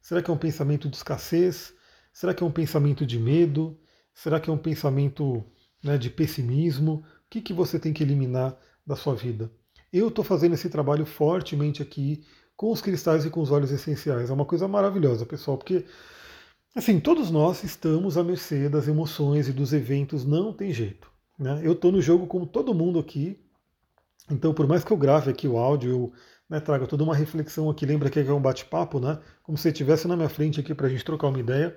Será 0.01 0.21
que 0.21 0.29
é 0.29 0.33
um 0.33 0.37
pensamento 0.37 0.89
de 0.89 0.95
escassez? 0.95 1.73
Será 2.13 2.33
que 2.33 2.43
é 2.43 2.45
um 2.45 2.51
pensamento 2.51 3.05
de 3.05 3.19
medo? 3.19 3.77
Será 4.13 4.39
que 4.39 4.49
é 4.49 4.53
um 4.53 4.57
pensamento 4.57 5.43
né, 5.83 5.97
de 5.97 6.09
pessimismo? 6.09 7.03
O 7.25 7.29
que, 7.29 7.41
que 7.41 7.53
você 7.53 7.77
tem 7.79 7.93
que 7.93 8.03
eliminar 8.03 8.57
da 8.85 8.95
sua 8.95 9.15
vida? 9.15 9.51
Eu 9.91 10.07
estou 10.09 10.23
fazendo 10.23 10.53
esse 10.53 10.69
trabalho 10.69 11.05
fortemente 11.05 11.81
aqui 11.81 12.23
com 12.55 12.71
os 12.71 12.81
cristais 12.81 13.25
e 13.25 13.29
com 13.29 13.41
os 13.41 13.51
óleos 13.51 13.71
essenciais. 13.71 14.29
É 14.29 14.33
uma 14.33 14.45
coisa 14.45 14.67
maravilhosa, 14.67 15.25
pessoal, 15.25 15.57
porque 15.57 15.85
assim, 16.75 16.99
todos 16.99 17.29
nós 17.29 17.63
estamos 17.63 18.17
à 18.17 18.23
mercê 18.23 18.67
das 18.67 18.87
emoções 18.87 19.47
e 19.47 19.53
dos 19.53 19.73
eventos, 19.73 20.25
não 20.25 20.51
tem 20.53 20.71
jeito. 20.71 21.09
Né? 21.37 21.61
Eu 21.63 21.73
estou 21.73 21.91
no 21.91 22.01
jogo 22.01 22.27
como 22.27 22.47
todo 22.47 22.73
mundo 22.73 22.99
aqui, 22.99 23.39
então 24.29 24.53
por 24.53 24.67
mais 24.67 24.83
que 24.83 24.91
eu 24.91 24.97
grave 24.97 25.29
aqui 25.31 25.47
o 25.47 25.57
áudio, 25.57 25.89
eu 25.89 26.13
né, 26.49 26.59
traga 26.59 26.87
toda 26.87 27.03
uma 27.03 27.15
reflexão 27.15 27.69
aqui, 27.69 27.85
lembra 27.85 28.09
que 28.09 28.19
é 28.19 28.33
um 28.33 28.41
bate-papo, 28.41 28.99
né? 28.99 29.19
Como 29.43 29.57
se 29.57 29.67
estivesse 29.69 30.07
na 30.07 30.15
minha 30.15 30.29
frente 30.29 30.59
aqui 30.59 30.73
para 30.73 30.87
a 30.87 30.89
gente 30.89 31.03
trocar 31.03 31.27
uma 31.27 31.39
ideia. 31.39 31.75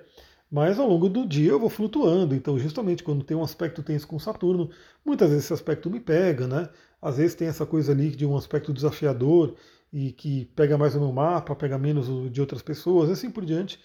Mas 0.49 0.79
ao 0.79 0.87
longo 0.87 1.07
do 1.07 1.25
dia 1.25 1.51
eu 1.51 1.59
vou 1.59 1.69
flutuando, 1.69 2.35
então 2.35 2.59
justamente 2.59 3.03
quando 3.03 3.23
tem 3.23 3.37
um 3.37 3.43
aspecto 3.43 3.81
tenso 3.81 4.05
com 4.07 4.19
Saturno, 4.19 4.69
muitas 5.05 5.29
vezes 5.29 5.45
esse 5.45 5.53
aspecto 5.53 5.89
me 5.89 5.99
pega, 5.99 6.45
né? 6.47 6.69
Às 7.01 7.17
vezes 7.17 7.35
tem 7.35 7.47
essa 7.47 7.65
coisa 7.65 7.93
ali 7.93 8.09
de 8.09 8.25
um 8.25 8.35
aspecto 8.35 8.73
desafiador 8.73 9.55
e 9.93 10.11
que 10.11 10.45
pega 10.55 10.77
mais 10.77 10.95
o 10.95 10.99
meu 10.99 11.11
mapa, 11.11 11.55
pega 11.55 11.77
menos 11.77 12.09
o 12.09 12.29
de 12.29 12.41
outras 12.41 12.61
pessoas, 12.61 13.09
assim 13.09 13.31
por 13.31 13.45
diante. 13.45 13.79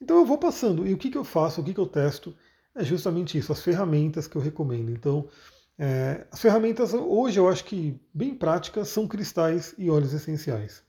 Então 0.00 0.18
eu 0.18 0.26
vou 0.26 0.38
passando. 0.38 0.86
E 0.86 0.94
o 0.94 0.98
que, 0.98 1.10
que 1.10 1.18
eu 1.18 1.24
faço, 1.24 1.60
o 1.60 1.64
que, 1.64 1.74
que 1.74 1.80
eu 1.80 1.86
testo, 1.86 2.34
é 2.74 2.84
justamente 2.84 3.38
isso, 3.38 3.52
as 3.52 3.62
ferramentas 3.62 4.26
que 4.26 4.36
eu 4.36 4.42
recomendo. 4.42 4.90
Então, 4.90 5.28
é, 5.78 6.26
as 6.30 6.40
ferramentas 6.40 6.94
hoje 6.94 7.38
eu 7.38 7.48
acho 7.48 7.64
que 7.64 8.00
bem 8.12 8.34
práticas 8.34 8.88
são 8.88 9.08
cristais 9.08 9.74
e 9.78 9.90
óleos 9.90 10.12
essenciais. 10.12 10.82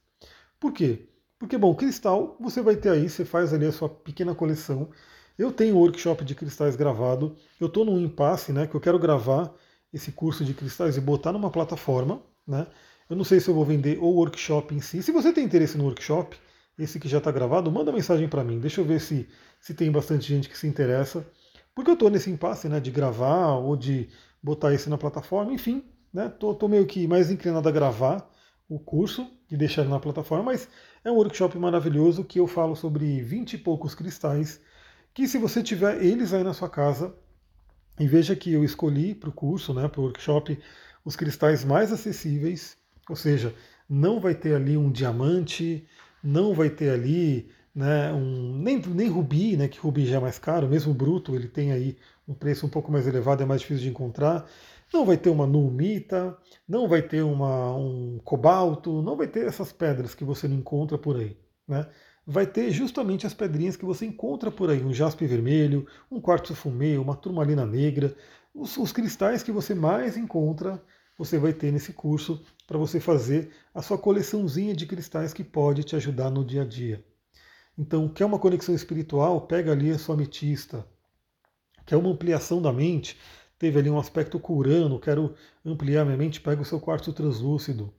Por 0.58 0.72
quê? 0.72 1.08
Porque, 1.38 1.58
bom, 1.58 1.74
cristal 1.74 2.36
você 2.40 2.62
vai 2.62 2.76
ter 2.76 2.90
aí, 2.90 3.08
você 3.08 3.24
faz 3.24 3.52
ali 3.52 3.66
a 3.66 3.72
sua 3.72 3.88
pequena 3.88 4.34
coleção 4.34 4.90
eu 5.38 5.52
tenho 5.52 5.76
o 5.76 5.78
workshop 5.80 6.24
de 6.24 6.34
cristais 6.34 6.76
gravado. 6.76 7.36
Eu 7.60 7.66
estou 7.66 7.84
num 7.84 7.98
impasse, 7.98 8.52
né? 8.52 8.66
Que 8.66 8.74
eu 8.74 8.80
quero 8.80 8.98
gravar 8.98 9.52
esse 9.92 10.10
curso 10.12 10.44
de 10.44 10.54
cristais 10.54 10.96
e 10.96 11.00
botar 11.00 11.32
numa 11.32 11.50
plataforma, 11.50 12.22
né? 12.46 12.66
Eu 13.08 13.16
não 13.16 13.24
sei 13.24 13.38
se 13.38 13.48
eu 13.48 13.54
vou 13.54 13.64
vender 13.64 13.98
o 13.98 14.06
workshop 14.06 14.74
em 14.74 14.80
si. 14.80 15.02
Se 15.02 15.12
você 15.12 15.32
tem 15.32 15.44
interesse 15.44 15.76
no 15.76 15.84
workshop, 15.84 16.36
esse 16.78 16.98
que 16.98 17.08
já 17.08 17.18
está 17.18 17.30
gravado, 17.30 17.70
manda 17.70 17.92
mensagem 17.92 18.28
para 18.28 18.42
mim. 18.42 18.58
Deixa 18.58 18.80
eu 18.80 18.84
ver 18.84 19.00
se, 19.00 19.28
se 19.60 19.74
tem 19.74 19.90
bastante 19.90 20.26
gente 20.26 20.48
que 20.48 20.58
se 20.58 20.66
interessa. 20.66 21.26
Porque 21.74 21.90
eu 21.90 21.94
estou 21.94 22.10
nesse 22.10 22.30
impasse, 22.30 22.68
né? 22.68 22.80
De 22.80 22.90
gravar 22.90 23.56
ou 23.56 23.76
de 23.76 24.08
botar 24.46 24.72
esse 24.72 24.88
na 24.88 24.96
plataforma. 24.96 25.52
Enfim, 25.52 25.84
né? 26.14 26.28
Tô, 26.28 26.54
tô 26.54 26.68
meio 26.68 26.86
que 26.86 27.08
mais 27.08 27.32
inclinado 27.32 27.68
a 27.68 27.72
gravar 27.72 28.30
o 28.68 28.78
curso 28.78 29.28
e 29.50 29.56
deixar 29.56 29.82
ele 29.82 29.90
na 29.90 29.98
plataforma, 29.98 30.44
mas 30.44 30.68
é 31.04 31.10
um 31.10 31.14
workshop 31.14 31.58
maravilhoso 31.58 32.24
que 32.24 32.38
eu 32.38 32.46
falo 32.46 32.76
sobre 32.76 33.20
20 33.22 33.54
e 33.54 33.58
poucos 33.58 33.94
cristais 33.94 34.60
que 35.12 35.26
se 35.26 35.38
você 35.38 35.62
tiver 35.62 36.04
eles 36.04 36.32
aí 36.32 36.44
na 36.44 36.52
sua 36.52 36.68
casa, 36.68 37.14
e 37.98 38.06
veja 38.06 38.36
que 38.36 38.52
eu 38.52 38.62
escolhi 38.62 39.14
para 39.14 39.30
o 39.30 39.32
curso, 39.32 39.72
né, 39.72 39.88
para 39.88 40.00
o 40.00 40.04
workshop, 40.04 40.58
os 41.04 41.16
cristais 41.16 41.64
mais 41.64 41.90
acessíveis, 41.90 42.76
ou 43.08 43.16
seja, 43.16 43.54
não 43.88 44.20
vai 44.20 44.34
ter 44.34 44.54
ali 44.54 44.76
um 44.76 44.92
diamante, 44.92 45.88
não 46.22 46.52
vai 46.52 46.68
ter 46.68 46.90
ali 46.90 47.50
né, 47.76 48.12
um, 48.12 48.56
nem, 48.58 48.80
nem 48.80 49.08
rubi, 49.08 49.56
né, 49.56 49.68
que 49.68 49.78
rubi 49.78 50.06
já 50.06 50.16
é 50.16 50.20
mais 50.20 50.38
caro, 50.38 50.68
mesmo 50.68 50.94
bruto, 50.94 51.36
ele 51.36 51.48
tem 51.48 51.72
aí 51.72 51.96
um 52.26 52.34
preço 52.34 52.66
um 52.66 52.70
pouco 52.70 52.90
mais 52.90 53.06
elevado, 53.06 53.42
é 53.42 53.46
mais 53.46 53.60
difícil 53.60 53.84
de 53.84 53.90
encontrar. 53.90 54.48
Não 54.92 55.04
vai 55.04 55.16
ter 55.16 55.30
uma 55.30 55.46
nulmita, 55.46 56.36
não 56.68 56.88
vai 56.88 57.02
ter 57.02 57.22
uma, 57.22 57.76
um 57.76 58.18
cobalto, 58.24 59.02
não 59.02 59.16
vai 59.16 59.28
ter 59.28 59.46
essas 59.46 59.72
pedras 59.72 60.14
que 60.14 60.24
você 60.24 60.48
não 60.48 60.56
encontra 60.56 60.96
por 60.98 61.16
aí. 61.16 61.36
Né? 61.68 61.86
vai 62.26 62.46
ter 62.46 62.70
justamente 62.72 63.26
as 63.26 63.32
pedrinhas 63.32 63.76
que 63.76 63.84
você 63.84 64.04
encontra 64.04 64.50
por 64.50 64.68
aí, 64.68 64.82
um 64.82 64.92
jaspe 64.92 65.26
vermelho, 65.26 65.86
um 66.10 66.20
quartzo 66.20 66.54
fumê, 66.56 66.98
uma 66.98 67.14
turmalina 67.14 67.64
negra, 67.64 68.16
os, 68.52 68.76
os 68.76 68.90
cristais 68.90 69.42
que 69.42 69.52
você 69.52 69.74
mais 69.74 70.16
encontra, 70.16 70.82
você 71.16 71.38
vai 71.38 71.52
ter 71.52 71.72
nesse 71.72 71.92
curso 71.92 72.42
para 72.66 72.76
você 72.76 72.98
fazer 72.98 73.50
a 73.72 73.80
sua 73.80 73.96
coleçãozinha 73.96 74.74
de 74.74 74.86
cristais 74.86 75.32
que 75.32 75.44
pode 75.44 75.84
te 75.84 75.94
ajudar 75.94 76.30
no 76.30 76.44
dia 76.44 76.62
a 76.62 76.64
dia. 76.64 77.04
Então, 77.78 78.08
quer 78.08 78.24
uma 78.24 78.38
conexão 78.38 78.74
espiritual? 78.74 79.42
Pega 79.42 79.72
ali 79.72 79.90
a 79.90 79.98
sua 79.98 80.14
ametista. 80.14 80.86
Quer 81.84 81.96
uma 81.96 82.10
ampliação 82.10 82.60
da 82.60 82.72
mente? 82.72 83.18
Teve 83.58 83.78
ali 83.78 83.90
um 83.90 83.98
aspecto 83.98 84.38
curando, 84.38 84.98
quero 84.98 85.34
ampliar 85.64 86.04
minha 86.04 86.16
mente, 86.16 86.40
pega 86.40 86.62
o 86.62 86.64
seu 86.64 86.80
quartzo 86.80 87.12
translúcido. 87.12 87.92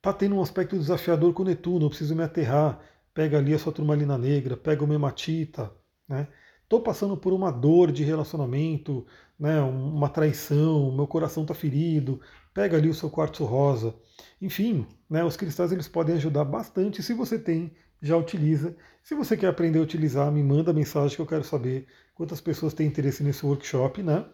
Tá 0.00 0.12
tendo 0.12 0.36
um 0.36 0.42
aspecto 0.42 0.78
desafiador 0.78 1.32
com 1.34 1.44
Netuno, 1.44 1.86
eu 1.86 1.90
preciso 1.90 2.14
me 2.14 2.22
aterrar 2.22 2.80
pega 3.18 3.36
ali 3.36 3.52
a 3.52 3.58
sua 3.58 3.72
turmalina 3.72 4.16
negra, 4.16 4.56
pega 4.56 4.84
uma 4.84 4.94
hematita, 4.94 5.72
né? 6.08 6.28
Estou 6.62 6.80
passando 6.80 7.16
por 7.16 7.32
uma 7.32 7.50
dor 7.50 7.90
de 7.90 8.04
relacionamento, 8.04 9.04
né, 9.36 9.60
uma 9.60 10.08
traição, 10.08 10.92
meu 10.94 11.04
coração 11.04 11.42
está 11.42 11.52
ferido, 11.52 12.20
pega 12.54 12.76
ali 12.76 12.88
o 12.88 12.94
seu 12.94 13.10
quartzo 13.10 13.44
rosa. 13.44 13.92
Enfim, 14.40 14.86
né, 15.10 15.24
os 15.24 15.36
cristais 15.36 15.72
eles 15.72 15.88
podem 15.88 16.14
ajudar 16.14 16.44
bastante. 16.44 17.02
Se 17.02 17.12
você 17.12 17.40
tem, 17.40 17.74
já 18.00 18.16
utiliza. 18.16 18.74
Se 19.02 19.14
você 19.14 19.36
quer 19.36 19.48
aprender 19.48 19.78
a 19.78 19.82
utilizar, 19.82 20.30
me 20.30 20.42
manda 20.42 20.72
mensagem 20.72 21.16
que 21.16 21.22
eu 21.22 21.26
quero 21.26 21.44
saber 21.44 21.86
quantas 22.14 22.40
pessoas 22.40 22.74
têm 22.74 22.86
interesse 22.86 23.22
nesse 23.22 23.44
workshop, 23.44 24.02
né? 24.02 24.24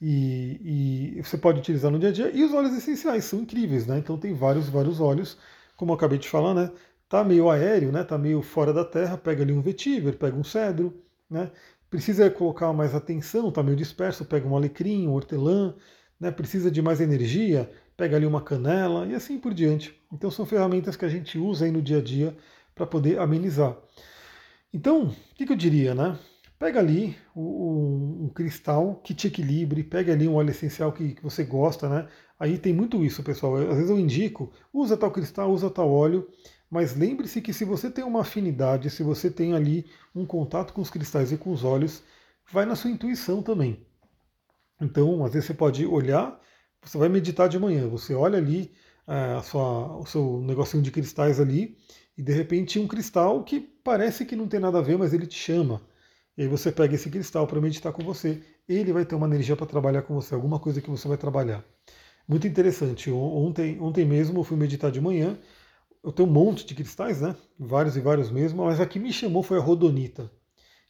E, 0.00 1.16
e, 1.18 1.22
você 1.22 1.38
pode 1.38 1.60
utilizar 1.60 1.90
no 1.90 1.98
dia 1.98 2.08
a 2.08 2.12
dia. 2.12 2.30
E 2.34 2.42
os 2.44 2.52
óleos 2.52 2.76
essenciais 2.76 3.24
são 3.24 3.40
incríveis, 3.40 3.86
né? 3.86 3.98
Então 3.98 4.18
tem 4.18 4.34
vários, 4.34 4.68
vários 4.68 5.00
óleos, 5.00 5.38
como 5.76 5.92
eu 5.92 5.96
acabei 5.96 6.18
de 6.18 6.28
falar, 6.28 6.54
né? 6.54 6.70
Tá 7.08 7.22
meio 7.24 7.50
aéreo, 7.50 7.92
né? 7.92 8.02
Tá 8.04 8.18
meio 8.18 8.42
fora 8.42 8.72
da 8.72 8.84
terra, 8.84 9.16
pega 9.16 9.42
ali 9.42 9.52
um 9.52 9.60
vetiver, 9.60 10.16
pega 10.16 10.36
um 10.36 10.44
cedro, 10.44 11.02
né? 11.30 11.50
Precisa 11.88 12.28
colocar 12.30 12.72
mais 12.72 12.94
atenção, 12.94 13.50
tá 13.52 13.62
meio 13.62 13.76
disperso, 13.76 14.24
pega 14.24 14.46
um 14.48 14.56
alecrim, 14.56 15.06
um 15.06 15.12
hortelã, 15.12 15.74
né? 16.18 16.30
Precisa 16.30 16.70
de 16.70 16.82
mais 16.82 17.00
energia, 17.00 17.70
pega 17.96 18.16
ali 18.16 18.26
uma 18.26 18.42
canela 18.42 19.06
e 19.06 19.14
assim 19.14 19.38
por 19.38 19.54
diante. 19.54 19.98
Então 20.12 20.30
são 20.30 20.44
ferramentas 20.44 20.96
que 20.96 21.04
a 21.04 21.08
gente 21.08 21.38
usa 21.38 21.64
aí 21.66 21.70
no 21.70 21.82
dia 21.82 21.98
a 21.98 22.02
dia 22.02 22.36
para 22.74 22.86
poder 22.86 23.18
amenizar. 23.18 23.76
Então, 24.72 25.04
o 25.04 25.34
que, 25.34 25.46
que, 25.46 25.52
eu 25.52 25.56
diria, 25.56 25.94
né? 25.94 26.18
Pega 26.58 26.80
ali 26.80 27.16
um, 27.34 28.24
um, 28.24 28.28
cristal 28.28 29.00
que 29.04 29.14
te 29.14 29.28
equilibre, 29.28 29.84
pega 29.84 30.12
ali 30.12 30.26
um 30.26 30.34
óleo 30.34 30.50
essencial 30.50 30.92
que, 30.92 31.14
que 31.14 31.22
você 31.22 31.44
gosta, 31.44 31.88
né? 31.88 32.08
Aí 32.38 32.58
tem 32.58 32.72
muito 32.72 33.04
isso, 33.04 33.22
pessoal. 33.22 33.56
Às 33.56 33.76
vezes 33.76 33.90
eu 33.90 33.98
indico, 33.98 34.52
usa 34.72 34.96
tal 34.96 35.10
cristal, 35.10 35.50
usa 35.50 35.70
tal 35.70 35.90
óleo, 35.90 36.28
mas 36.70 36.96
lembre-se 36.96 37.40
que 37.40 37.52
se 37.52 37.64
você 37.64 37.90
tem 37.90 38.04
uma 38.04 38.22
afinidade, 38.22 38.90
se 38.90 39.02
você 39.02 39.30
tem 39.30 39.54
ali 39.54 39.86
um 40.14 40.26
contato 40.26 40.72
com 40.72 40.80
os 40.80 40.90
cristais 40.90 41.30
e 41.30 41.36
com 41.36 41.52
os 41.52 41.62
olhos, 41.62 42.02
vai 42.50 42.64
na 42.66 42.74
sua 42.74 42.90
intuição 42.90 43.42
também. 43.42 43.86
Então, 44.80 45.24
às 45.24 45.32
vezes 45.32 45.46
você 45.46 45.54
pode 45.54 45.86
olhar, 45.86 46.40
você 46.82 46.98
vai 46.98 47.08
meditar 47.08 47.48
de 47.48 47.58
manhã, 47.58 47.88
você 47.88 48.14
olha 48.14 48.38
ali 48.38 48.72
é, 49.06 49.34
a 49.34 49.42
sua, 49.42 49.98
o 49.98 50.06
seu 50.06 50.40
negocinho 50.40 50.82
de 50.82 50.90
cristais 50.90 51.40
ali, 51.40 51.76
e 52.16 52.22
de 52.22 52.32
repente 52.32 52.78
um 52.78 52.86
cristal 52.86 53.42
que 53.44 53.60
parece 53.60 54.24
que 54.24 54.36
não 54.36 54.48
tem 54.48 54.60
nada 54.60 54.78
a 54.78 54.82
ver, 54.82 54.98
mas 54.98 55.12
ele 55.12 55.26
te 55.26 55.38
chama. 55.38 55.82
E 56.36 56.42
aí 56.42 56.48
você 56.48 56.72
pega 56.72 56.94
esse 56.94 57.10
cristal 57.10 57.46
para 57.46 57.60
meditar 57.60 57.92
com 57.92 58.02
você, 58.02 58.42
ele 58.68 58.92
vai 58.92 59.04
ter 59.04 59.14
uma 59.14 59.26
energia 59.26 59.56
para 59.56 59.66
trabalhar 59.66 60.02
com 60.02 60.14
você, 60.14 60.34
alguma 60.34 60.58
coisa 60.58 60.80
que 60.80 60.90
você 60.90 61.06
vai 61.06 61.16
trabalhar. 61.16 61.64
Muito 62.26 62.46
interessante. 62.46 63.10
Ontem, 63.10 63.78
ontem 63.80 64.04
mesmo 64.04 64.40
eu 64.40 64.44
fui 64.44 64.56
meditar 64.56 64.90
de 64.90 65.00
manhã 65.00 65.38
eu 66.04 66.12
tenho 66.12 66.28
um 66.28 66.32
monte 66.32 66.66
de 66.66 66.74
cristais, 66.74 67.22
né? 67.22 67.34
Vários 67.58 67.96
e 67.96 68.00
vários 68.00 68.30
mesmo, 68.30 68.64
mas 68.64 68.78
a 68.78 68.86
que 68.86 68.98
me 68.98 69.10
chamou 69.10 69.42
foi 69.42 69.58
a 69.58 69.62
rodonita. 69.62 70.30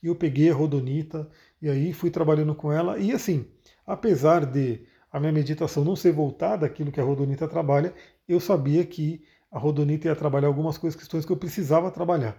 E 0.02 0.08
eu 0.08 0.16
peguei 0.16 0.50
a 0.50 0.54
rodonita 0.54 1.30
e 1.62 1.70
aí 1.70 1.92
fui 1.92 2.10
trabalhando 2.10 2.54
com 2.54 2.72
ela. 2.72 2.98
E 2.98 3.12
assim, 3.12 3.46
apesar 3.87 4.44
de 4.44 4.84
a 5.12 5.20
minha 5.20 5.32
meditação 5.32 5.84
não 5.84 5.94
ser 5.94 6.12
voltada 6.12 6.66
àquilo 6.66 6.90
que 6.90 7.00
a 7.00 7.04
rodonita 7.04 7.46
trabalha, 7.46 7.94
eu 8.28 8.40
sabia 8.40 8.84
que 8.84 9.22
a 9.55 9.59
rodonita 9.59 10.09
ia 10.09 10.17
trabalhar 10.17 10.49
algumas 10.49 10.77
coisas, 10.77 10.99
questões 10.99 11.25
que 11.25 11.31
eu 11.31 11.37
precisava 11.37 11.88
trabalhar. 11.88 12.37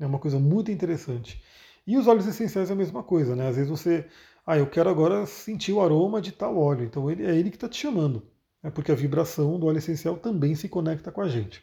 É 0.00 0.06
uma 0.06 0.18
coisa 0.18 0.38
muito 0.38 0.70
interessante. 0.70 1.44
E 1.86 1.98
os 1.98 2.06
óleos 2.06 2.26
essenciais 2.26 2.70
é 2.70 2.72
a 2.72 2.76
mesma 2.76 3.02
coisa, 3.02 3.36
né? 3.36 3.48
Às 3.48 3.56
vezes 3.56 3.70
você, 3.70 4.06
ah, 4.46 4.56
eu 4.56 4.66
quero 4.66 4.88
agora 4.88 5.26
sentir 5.26 5.74
o 5.74 5.82
aroma 5.82 6.22
de 6.22 6.32
tal 6.32 6.56
óleo, 6.56 6.82
então 6.82 7.10
ele, 7.10 7.26
é 7.26 7.36
ele 7.36 7.50
que 7.50 7.56
está 7.56 7.68
te 7.68 7.76
chamando. 7.76 8.22
É 8.62 8.70
porque 8.70 8.90
a 8.90 8.94
vibração 8.94 9.60
do 9.60 9.66
óleo 9.66 9.76
essencial 9.76 10.16
também 10.16 10.54
se 10.54 10.66
conecta 10.66 11.12
com 11.12 11.20
a 11.20 11.28
gente. 11.28 11.62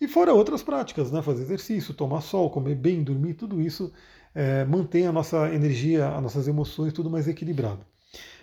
E 0.00 0.08
fora 0.08 0.32
outras 0.32 0.62
práticas, 0.62 1.12
né? 1.12 1.20
fazer 1.20 1.42
exercício, 1.42 1.92
tomar 1.92 2.22
sol, 2.22 2.48
comer 2.48 2.74
bem, 2.74 3.04
dormir, 3.04 3.34
tudo 3.34 3.60
isso 3.60 3.92
é, 4.34 4.64
mantém 4.64 5.06
a 5.06 5.12
nossa 5.12 5.52
energia, 5.54 6.08
as 6.08 6.22
nossas 6.22 6.48
emoções 6.48 6.94
tudo 6.94 7.10
mais 7.10 7.28
equilibrado. 7.28 7.84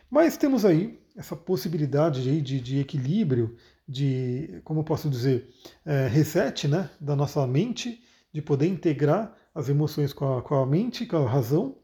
Mas 0.07 0.37
temos 0.37 0.65
aí 0.65 0.99
essa 1.17 1.35
possibilidade 1.35 2.21
de, 2.21 2.41
de, 2.41 2.61
de 2.61 2.79
equilíbrio, 2.79 3.57
de, 3.89 4.61
como 4.63 4.83
posso 4.83 5.09
dizer, 5.09 5.49
é, 5.83 6.07
reset 6.07 6.67
né, 6.67 6.91
da 7.01 7.15
nossa 7.15 7.45
mente, 7.47 8.03
de 8.31 8.39
poder 8.39 8.67
integrar 8.67 9.35
as 9.53 9.67
emoções 9.67 10.13
com 10.13 10.37
a, 10.37 10.41
com 10.43 10.53
a 10.53 10.65
mente, 10.65 11.07
com 11.07 11.17
a 11.17 11.27
razão. 11.27 11.75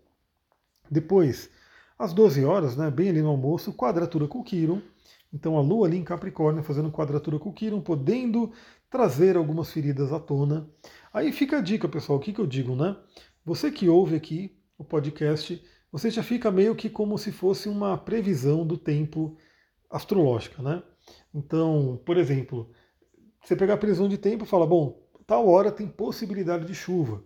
Depois, 0.89 1.49
às 1.97 2.13
12 2.13 2.45
horas, 2.45 2.77
né, 2.77 2.91
bem 2.91 3.09
ali 3.09 3.23
no 3.23 3.29
almoço, 3.29 3.73
quadratura 3.73 4.27
com 4.27 4.39
o 4.39 4.43
Quiron. 4.43 4.81
Então 5.33 5.57
a 5.57 5.61
Lua 5.61 5.87
ali 5.87 5.97
em 5.97 6.03
Capricórnio 6.03 6.63
fazendo 6.63 6.91
quadratura 6.91 7.39
com 7.39 7.49
o 7.49 7.53
Quiron, 7.53 7.81
podendo 7.81 8.53
trazer 8.87 9.35
algumas 9.35 9.71
feridas 9.71 10.13
à 10.13 10.19
tona. 10.19 10.69
Aí 11.11 11.31
fica 11.31 11.57
a 11.57 11.61
dica, 11.61 11.89
pessoal, 11.89 12.19
o 12.19 12.21
que, 12.21 12.31
que 12.31 12.39
eu 12.39 12.45
digo, 12.45 12.75
né? 12.75 12.95
Você 13.43 13.71
que 13.71 13.89
ouve 13.89 14.15
aqui 14.15 14.55
o 14.77 14.83
podcast, 14.83 15.61
você 15.91 16.11
já 16.11 16.21
fica 16.21 16.51
meio 16.51 16.75
que 16.75 16.87
como 16.87 17.17
se 17.17 17.31
fosse 17.31 17.67
uma 17.67 17.97
previsão 17.97 18.65
do 18.65 18.77
tempo 18.77 19.35
astrológica, 19.89 20.61
né? 20.61 20.83
Então, 21.33 22.01
por 22.05 22.17
exemplo, 22.17 22.69
você 23.43 23.55
pegar 23.55 23.75
a 23.75 23.77
previsão 23.77 24.07
de 24.07 24.17
tempo 24.17 24.45
e 24.45 24.47
fala, 24.47 24.65
bom, 24.65 25.01
tal 25.27 25.47
hora 25.47 25.71
tem 25.71 25.87
possibilidade 25.87 26.65
de 26.65 26.73
chuva. 26.73 27.23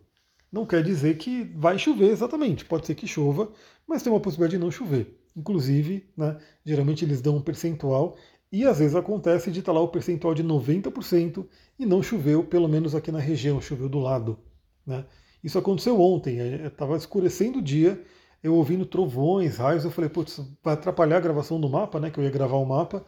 Não 0.52 0.66
quer 0.66 0.84
dizer 0.84 1.18
que 1.18 1.44
vai 1.56 1.78
chover 1.78 2.10
exatamente, 2.10 2.66
pode 2.66 2.88
ser 2.88 2.96
que 2.96 3.06
chova, 3.06 3.52
mas 3.88 4.02
tem 4.02 4.12
uma 4.12 4.20
possibilidade 4.20 4.58
de 4.58 4.64
não 4.64 4.72
chover. 4.72 5.20
Inclusive, 5.36 6.10
né, 6.18 6.38
geralmente 6.66 7.06
eles 7.06 7.22
dão 7.22 7.38
um 7.38 7.42
percentual 7.42 8.18
e 8.52 8.66
às 8.66 8.80
vezes 8.80 8.96
acontece 8.96 9.52
de 9.52 9.60
estar 9.60 9.72
lá 9.72 9.80
o 9.80 9.88
percentual 9.88 10.34
de 10.34 10.44
90% 10.44 11.48
e 11.78 11.86
não 11.86 12.02
choveu, 12.02 12.44
pelo 12.44 12.68
menos 12.68 12.96
aqui 12.96 13.12
na 13.12 13.20
região, 13.20 13.62
choveu 13.62 13.88
do 13.88 14.00
lado. 14.00 14.40
Né? 14.86 15.06
Isso 15.44 15.58
aconteceu 15.58 16.02
ontem, 16.02 16.40
estava 16.66 16.98
escurecendo 16.98 17.60
o 17.60 17.62
dia, 17.62 18.04
eu 18.42 18.56
ouvindo 18.56 18.86
trovões, 18.86 19.58
raios, 19.58 19.86
eu 19.86 19.92
falei, 19.92 20.10
putz, 20.10 20.42
vai 20.64 20.74
atrapalhar 20.74 21.18
a 21.18 21.22
gravação 21.22 21.60
do 21.60 21.70
mapa, 21.70 22.00
né? 22.00 22.10
Que 22.10 22.20
eu 22.20 22.24
ia 22.24 22.30
gravar 22.30 22.58
o 22.58 22.66
mapa, 22.66 23.06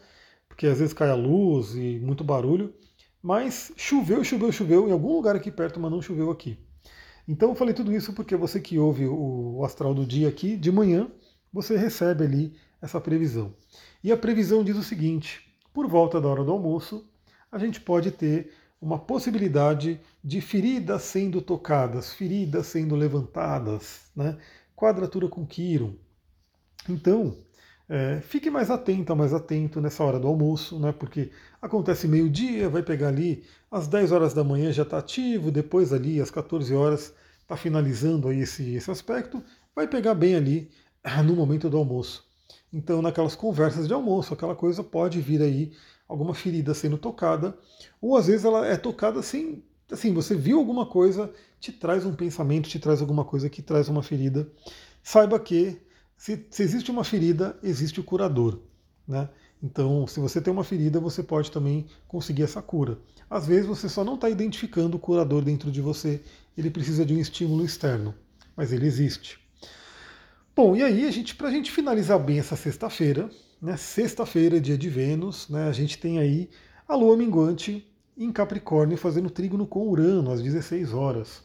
porque 0.52 0.68
às 0.68 0.80
vezes 0.80 0.94
cai 0.94 1.10
a 1.10 1.16
luz 1.16 1.76
e 1.76 1.98
muito 2.00 2.24
barulho. 2.24 2.74
Mas 3.24 3.72
choveu, 3.78 4.24
choveu, 4.24 4.52
choveu 4.52 4.90
em 4.90 4.92
algum 4.92 5.14
lugar 5.14 5.36
aqui 5.36 5.50
perto, 5.50 5.80
mas 5.80 5.92
não 5.92 6.02
choveu 6.02 6.30
aqui. 6.30 6.60
Então 7.28 7.50
eu 7.50 7.56
falei 7.56 7.74
tudo 7.74 7.94
isso 7.96 8.14
porque 8.14 8.36
você 8.36 8.60
que 8.60 8.78
ouve 8.78 9.08
o 9.08 9.64
astral 9.64 9.94
do 9.94 10.06
dia 10.06 10.28
aqui, 10.28 10.58
de 10.58 10.72
manhã, 10.72 11.10
você 11.54 11.78
recebe 11.78 12.26
ali 12.26 12.56
essa 12.82 13.00
previsão. 13.00 13.54
E 14.04 14.12
a 14.12 14.18
previsão 14.18 14.64
diz 14.64 14.76
o 14.76 14.84
seguinte: 14.84 15.56
por 15.74 15.88
volta 15.88 16.20
da 16.20 16.28
hora 16.28 16.44
do 16.44 16.52
almoço, 16.52 17.08
a 17.52 17.58
gente 17.58 17.80
pode 17.80 18.12
ter 18.12 18.52
uma 18.82 19.00
possibilidade 19.00 20.02
de 20.24 20.42
feridas 20.42 21.04
sendo 21.04 21.42
tocadas, 21.42 22.14
feridas 22.14 22.68
sendo 22.68 22.96
levantadas, 22.96 24.12
né? 24.16 24.38
quadratura 24.76 25.30
com 25.30 25.46
Quiron. 25.46 25.94
Então, 26.90 27.38
é, 27.92 28.22
fique 28.22 28.50
mais 28.50 28.72
atento, 28.72 29.14
mais 29.14 29.34
atento 29.34 29.82
nessa 29.82 30.02
hora 30.02 30.18
do 30.18 30.26
almoço, 30.26 30.80
né? 30.80 30.94
porque 30.94 31.30
acontece 31.62 32.08
meio-dia, 32.08 32.70
vai 32.70 32.82
pegar 32.82 33.10
ali, 33.10 33.44
às 33.70 33.86
10 33.86 34.14
horas 34.14 34.34
da 34.34 34.46
manhã 34.46 34.72
já 34.72 34.84
está 34.84 34.98
ativo, 34.98 35.52
depois 35.52 35.92
ali 35.92 36.22
às 36.22 36.32
14 36.32 36.74
horas 36.74 37.14
está 37.42 37.58
finalizando 37.58 38.30
aí 38.30 38.40
esse, 38.40 38.76
esse 38.76 38.90
aspecto, 38.90 39.44
vai 39.76 39.90
pegar 39.90 40.14
bem 40.14 40.36
ali 40.36 40.72
no 41.26 41.36
momento 41.36 41.70
do 41.70 41.76
almoço. 41.76 42.24
Então, 42.72 43.02
naquelas 43.02 43.36
conversas 43.36 43.90
de 43.90 43.94
almoço, 43.94 44.34
aquela 44.34 44.56
coisa 44.56 44.82
pode 44.82 45.20
vir 45.20 45.42
aí 45.42 45.74
alguma 46.08 46.34
ferida 46.34 46.74
sendo 46.74 46.98
tocada, 46.98 47.58
ou 48.02 48.16
às 48.16 48.28
vezes 48.28 48.46
ela 48.46 48.66
é 48.66 48.78
tocada 48.78 49.22
sem 49.22 49.66
assim, 49.92 50.14
você 50.14 50.34
viu 50.34 50.58
alguma 50.58 50.86
coisa, 50.86 51.30
te 51.60 51.74
traz 51.74 52.06
um 52.06 52.16
pensamento, 52.16 52.70
te 52.70 52.80
traz 52.80 53.02
alguma 53.02 53.26
coisa 53.26 53.50
que 53.50 53.62
traz 53.62 53.90
uma 53.90 54.02
ferida. 54.02 54.50
Saiba 55.04 55.38
que 55.38 55.82
se, 56.22 56.46
se 56.52 56.62
existe 56.62 56.92
uma 56.92 57.04
ferida, 57.04 57.58
existe 57.64 58.00
o 58.00 58.04
curador. 58.04 58.60
Né? 59.08 59.28
Então, 59.62 60.06
se 60.06 60.20
você 60.20 60.40
tem 60.40 60.54
uma 60.54 60.64
ferida, 60.64 61.00
você 61.00 61.24
pode 61.24 61.50
também 61.50 61.88
conseguir 62.08 62.44
essa 62.44 62.62
cura. 62.62 63.00
Às 63.28 63.48
vezes 63.48 63.66
você 63.66 63.90
só 63.90 64.04
não 64.04 64.14
está 64.14 64.30
identificando 64.30 64.98
o 64.98 65.00
curador 65.00 65.44
dentro 65.44 65.72
de 65.72 65.82
você, 65.82 66.22
ele 66.56 66.70
precisa 66.70 67.04
de 67.04 67.16
um 67.16 67.20
estímulo 67.20 67.66
externo, 67.66 68.14
mas 68.56 68.72
ele 68.72 68.86
existe. 68.86 69.40
Bom, 70.56 70.76
e 70.76 70.84
aí, 70.84 71.12
para 71.36 71.48
a 71.48 71.52
gente 71.52 71.72
finalizar 71.72 72.20
bem 72.20 72.38
essa 72.38 72.56
sexta-feira, 72.56 73.28
né, 73.60 73.76
sexta-feira, 73.76 74.62
dia 74.62 74.78
de 74.78 74.90
Vênus, 74.90 75.50
né, 75.50 75.68
a 75.68 75.72
gente 75.72 75.98
tem 75.98 76.20
aí 76.20 76.52
a 76.88 76.96
lua 76.96 77.18
minguante 77.18 77.92
em 78.16 78.32
Capricórnio 78.32 78.96
fazendo 78.96 79.32
trígono 79.32 79.66
com 79.66 79.90
Urano 79.90 80.30
às 80.30 80.40
16 80.40 80.94
horas. 80.94 81.42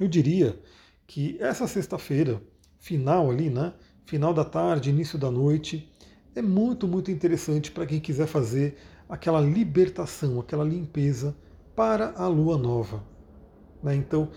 Eu 0.00 0.08
diria 0.08 0.58
que 1.06 1.36
essa 1.38 1.68
sexta-feira, 1.68 2.42
final 2.78 3.30
ali, 3.30 3.50
né? 3.50 3.72
Final 4.04 4.32
da 4.32 4.44
tarde, 4.44 4.90
início 4.90 5.18
da 5.18 5.30
noite, 5.30 5.92
é 6.34 6.42
muito, 6.42 6.86
muito 6.86 7.10
interessante 7.10 7.70
para 7.70 7.86
quem 7.86 7.98
quiser 7.98 8.26
fazer 8.26 8.76
aquela 9.08 9.40
libertação, 9.40 10.38
aquela 10.38 10.64
limpeza 10.64 11.36
para 11.74 12.12
a 12.16 12.26
lua 12.28 12.56
nova. 12.56 13.02
Né? 13.82 13.96
Então, 13.96 14.30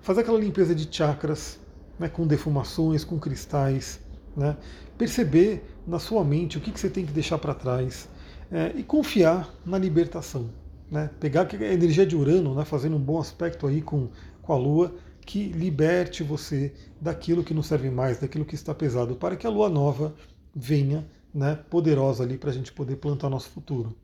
fazer 0.00 0.20
aquela 0.20 0.38
limpeza 0.38 0.74
de 0.74 0.88
chakras, 0.94 1.58
né, 1.98 2.08
com 2.08 2.26
defumações, 2.26 3.04
com 3.04 3.18
cristais, 3.18 4.00
né? 4.36 4.56
perceber 4.96 5.64
na 5.86 5.98
sua 5.98 6.24
mente 6.24 6.58
o 6.58 6.60
que, 6.60 6.70
que 6.70 6.78
você 6.78 6.90
tem 6.90 7.04
que 7.04 7.12
deixar 7.12 7.38
para 7.38 7.54
trás 7.54 8.08
é, 8.50 8.72
e 8.76 8.82
confiar 8.82 9.52
na 9.64 9.78
libertação 9.78 10.50
né, 10.90 11.10
pegar 11.18 11.48
a 11.50 11.72
energia 11.72 12.06
de 12.06 12.16
Urano, 12.16 12.54
né, 12.54 12.64
fazendo 12.64 12.96
um 12.96 13.00
bom 13.00 13.18
aspecto 13.18 13.66
aí 13.66 13.82
com, 13.82 14.08
com 14.42 14.52
a 14.52 14.56
Lua, 14.56 14.94
que 15.26 15.48
liberte 15.48 16.22
você 16.22 16.72
daquilo 17.00 17.42
que 17.42 17.52
não 17.52 17.62
serve 17.62 17.90
mais, 17.90 18.18
daquilo 18.18 18.44
que 18.44 18.54
está 18.54 18.72
pesado, 18.72 19.16
para 19.16 19.36
que 19.36 19.46
a 19.46 19.50
Lua 19.50 19.68
nova 19.68 20.14
venha 20.54 21.06
né, 21.34 21.58
poderosa 21.68 22.22
ali 22.22 22.38
para 22.38 22.50
a 22.50 22.52
gente 22.52 22.72
poder 22.72 22.96
plantar 22.96 23.28
nosso 23.28 23.50
futuro. 23.50 23.94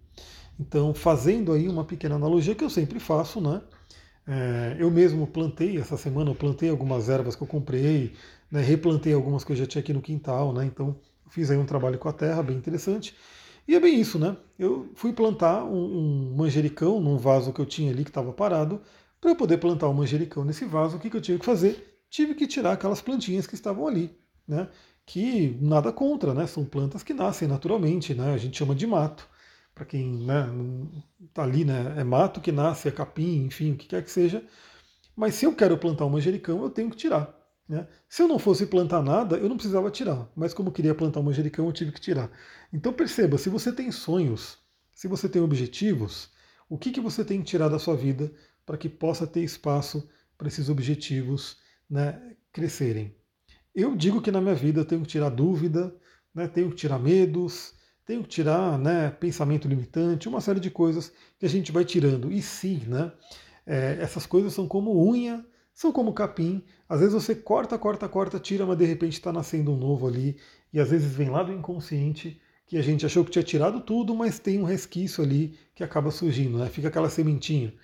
Então, 0.58 0.92
fazendo 0.92 1.52
aí 1.52 1.68
uma 1.68 1.84
pequena 1.84 2.16
analogia 2.16 2.54
que 2.54 2.64
eu 2.64 2.68
sempre 2.68 3.00
faço, 3.00 3.40
né? 3.40 3.62
É, 4.26 4.76
eu 4.78 4.90
mesmo 4.90 5.26
plantei 5.26 5.78
essa 5.78 5.96
semana, 5.96 6.30
eu 6.30 6.34
plantei 6.34 6.68
algumas 6.68 7.08
ervas 7.08 7.34
que 7.34 7.42
eu 7.42 7.46
comprei, 7.46 8.12
né, 8.50 8.60
replantei 8.60 9.12
algumas 9.12 9.42
que 9.42 9.52
eu 9.52 9.56
já 9.56 9.66
tinha 9.66 9.80
aqui 9.80 9.92
no 9.92 10.02
quintal, 10.02 10.52
né? 10.52 10.64
Então, 10.64 10.96
fiz 11.28 11.50
aí 11.50 11.56
um 11.56 11.64
trabalho 11.64 11.98
com 11.98 12.08
a 12.08 12.12
terra 12.12 12.42
bem 12.42 12.56
interessante. 12.56 13.14
E 13.66 13.74
é 13.74 13.80
bem 13.80 14.00
isso, 14.00 14.18
né? 14.18 14.36
Eu 14.58 14.90
fui 14.94 15.12
plantar 15.12 15.64
um, 15.64 16.32
um 16.32 16.36
manjericão 16.36 17.00
num 17.00 17.16
vaso 17.16 17.52
que 17.52 17.60
eu 17.60 17.66
tinha 17.66 17.90
ali 17.92 18.04
que 18.04 18.10
estava 18.10 18.32
parado. 18.32 18.80
Para 19.22 19.30
eu 19.30 19.36
poder 19.36 19.58
plantar 19.58 19.88
um 19.88 19.94
manjericão 19.94 20.44
nesse 20.44 20.64
vaso, 20.64 20.96
o 20.96 20.98
que, 20.98 21.08
que 21.08 21.16
eu 21.16 21.20
tive 21.20 21.38
que 21.38 21.46
fazer? 21.46 22.02
Tive 22.10 22.34
que 22.34 22.44
tirar 22.44 22.72
aquelas 22.72 23.00
plantinhas 23.00 23.46
que 23.46 23.54
estavam 23.54 23.86
ali, 23.86 24.10
né? 24.48 24.68
Que 25.06 25.56
nada 25.60 25.92
contra, 25.92 26.34
né? 26.34 26.44
São 26.48 26.64
plantas 26.64 27.04
que 27.04 27.14
nascem 27.14 27.46
naturalmente, 27.46 28.14
né? 28.14 28.34
A 28.34 28.36
gente 28.36 28.58
chama 28.58 28.74
de 28.74 28.84
mato. 28.84 29.28
Para 29.72 29.84
quem 29.84 30.12
né, 30.26 30.48
tá 31.32 31.44
ali, 31.44 31.64
né? 31.64 31.94
É 31.96 32.02
mato 32.02 32.40
que 32.40 32.50
nasce, 32.50 32.88
é 32.88 32.90
capim, 32.90 33.44
enfim, 33.44 33.72
o 33.72 33.76
que 33.76 33.86
quer 33.86 34.02
que 34.02 34.10
seja. 34.10 34.44
Mas 35.14 35.36
se 35.36 35.44
eu 35.44 35.54
quero 35.54 35.78
plantar 35.78 36.04
um 36.04 36.10
manjericão, 36.10 36.60
eu 36.60 36.70
tenho 36.70 36.90
que 36.90 36.96
tirar. 36.96 37.32
Né? 37.68 37.86
Se 38.08 38.22
eu 38.22 38.28
não 38.28 38.40
fosse 38.40 38.66
plantar 38.66 39.04
nada, 39.04 39.36
eu 39.36 39.48
não 39.48 39.56
precisava 39.56 39.88
tirar, 39.88 40.28
mas 40.34 40.52
como 40.52 40.70
eu 40.70 40.72
queria 40.72 40.96
plantar 40.96 41.20
um 41.20 41.22
manjericão, 41.22 41.66
eu 41.66 41.72
tive 41.72 41.92
que 41.92 42.00
tirar. 42.00 42.28
Então 42.72 42.92
perceba, 42.92 43.38
se 43.38 43.48
você 43.48 43.72
tem 43.72 43.92
sonhos, 43.92 44.58
se 44.92 45.06
você 45.06 45.28
tem 45.28 45.40
objetivos, 45.40 46.28
o 46.68 46.76
que, 46.76 46.90
que 46.90 47.00
você 47.00 47.24
tem 47.24 47.38
que 47.38 47.46
tirar 47.46 47.68
da 47.68 47.78
sua 47.78 47.94
vida 47.94 48.32
para 48.64 48.76
que 48.76 48.88
possa 48.88 49.26
ter 49.26 49.42
espaço 49.42 50.08
para 50.36 50.48
esses 50.48 50.68
objetivos 50.68 51.58
né, 51.88 52.36
crescerem? 52.52 53.14
Eu 53.74 53.96
digo 53.96 54.20
que 54.20 54.30
na 54.30 54.40
minha 54.40 54.54
vida 54.54 54.80
eu 54.80 54.84
tenho 54.84 55.02
que 55.02 55.08
tirar 55.08 55.30
dúvida, 55.30 55.94
né, 56.34 56.46
tenho 56.46 56.70
que 56.70 56.76
tirar 56.76 56.98
medos, 56.98 57.74
tenho 58.04 58.22
que 58.22 58.28
tirar 58.28 58.78
né, 58.78 59.10
pensamento 59.10 59.68
limitante, 59.68 60.28
uma 60.28 60.40
série 60.40 60.60
de 60.60 60.70
coisas 60.70 61.12
que 61.38 61.46
a 61.46 61.48
gente 61.48 61.72
vai 61.72 61.84
tirando. 61.84 62.30
E 62.30 62.42
sim, 62.42 62.82
né, 62.86 63.12
é, 63.66 63.98
essas 64.00 64.26
coisas 64.26 64.52
são 64.52 64.66
como 64.66 65.10
unha 65.10 65.44
são 65.74 65.92
como 65.92 66.12
capim. 66.12 66.62
Às 66.88 67.00
vezes 67.00 67.14
você 67.14 67.34
corta, 67.34 67.78
corta, 67.78 68.08
corta, 68.08 68.38
tira, 68.38 68.66
mas 68.66 68.78
de 68.78 68.84
repente 68.84 69.14
está 69.14 69.32
nascendo 69.32 69.72
um 69.72 69.76
novo 69.76 70.06
ali. 70.06 70.36
E 70.72 70.80
às 70.80 70.90
vezes 70.90 71.10
vem 71.12 71.30
lá 71.30 71.42
do 71.42 71.52
inconsciente 71.52 72.40
que 72.66 72.76
a 72.76 72.82
gente 72.82 73.04
achou 73.04 73.24
que 73.24 73.30
tinha 73.30 73.42
tirado 73.42 73.80
tudo, 73.80 74.14
mas 74.14 74.38
tem 74.38 74.58
um 74.60 74.64
resquício 74.64 75.22
ali 75.22 75.58
que 75.74 75.82
acaba 75.84 76.10
surgindo, 76.10 76.58
né? 76.58 76.68
Fica 76.68 76.88
aquela 76.88 77.10
sementinha. 77.10 77.74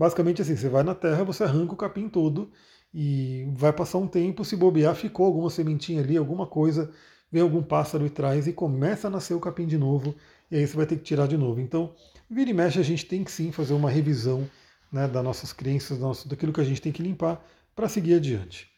Basicamente 0.00 0.40
assim, 0.40 0.56
você 0.56 0.66
vai 0.66 0.82
na 0.82 0.94
terra, 0.94 1.22
você 1.24 1.44
arranca 1.44 1.74
o 1.74 1.76
capim 1.76 2.08
todo 2.08 2.50
e 2.92 3.46
vai 3.54 3.70
passar 3.70 3.98
um 3.98 4.06
tempo, 4.06 4.46
se 4.46 4.56
bobear, 4.56 4.94
ficou 4.94 5.26
alguma 5.26 5.50
sementinha 5.50 6.00
ali, 6.00 6.16
alguma 6.16 6.46
coisa, 6.46 6.90
vem 7.30 7.42
algum 7.42 7.62
pássaro 7.62 8.06
e 8.06 8.08
traz 8.08 8.46
e 8.46 8.52
começa 8.54 9.08
a 9.08 9.10
nascer 9.10 9.34
o 9.34 9.40
capim 9.40 9.66
de 9.66 9.76
novo, 9.76 10.14
e 10.50 10.56
aí 10.56 10.66
você 10.66 10.74
vai 10.74 10.86
ter 10.86 10.96
que 10.96 11.02
tirar 11.02 11.28
de 11.28 11.36
novo. 11.36 11.60
Então, 11.60 11.92
vira 12.30 12.48
e 12.48 12.54
mexe, 12.54 12.80
a 12.80 12.82
gente 12.82 13.04
tem 13.04 13.22
que 13.22 13.30
sim 13.30 13.52
fazer 13.52 13.74
uma 13.74 13.90
revisão 13.90 14.48
né, 14.90 15.06
das 15.06 15.22
nossas 15.22 15.52
crenças, 15.52 15.98
daquilo 16.24 16.54
que 16.54 16.62
a 16.62 16.64
gente 16.64 16.80
tem 16.80 16.92
que 16.92 17.02
limpar 17.02 17.38
para 17.76 17.86
seguir 17.86 18.14
adiante. 18.14 18.70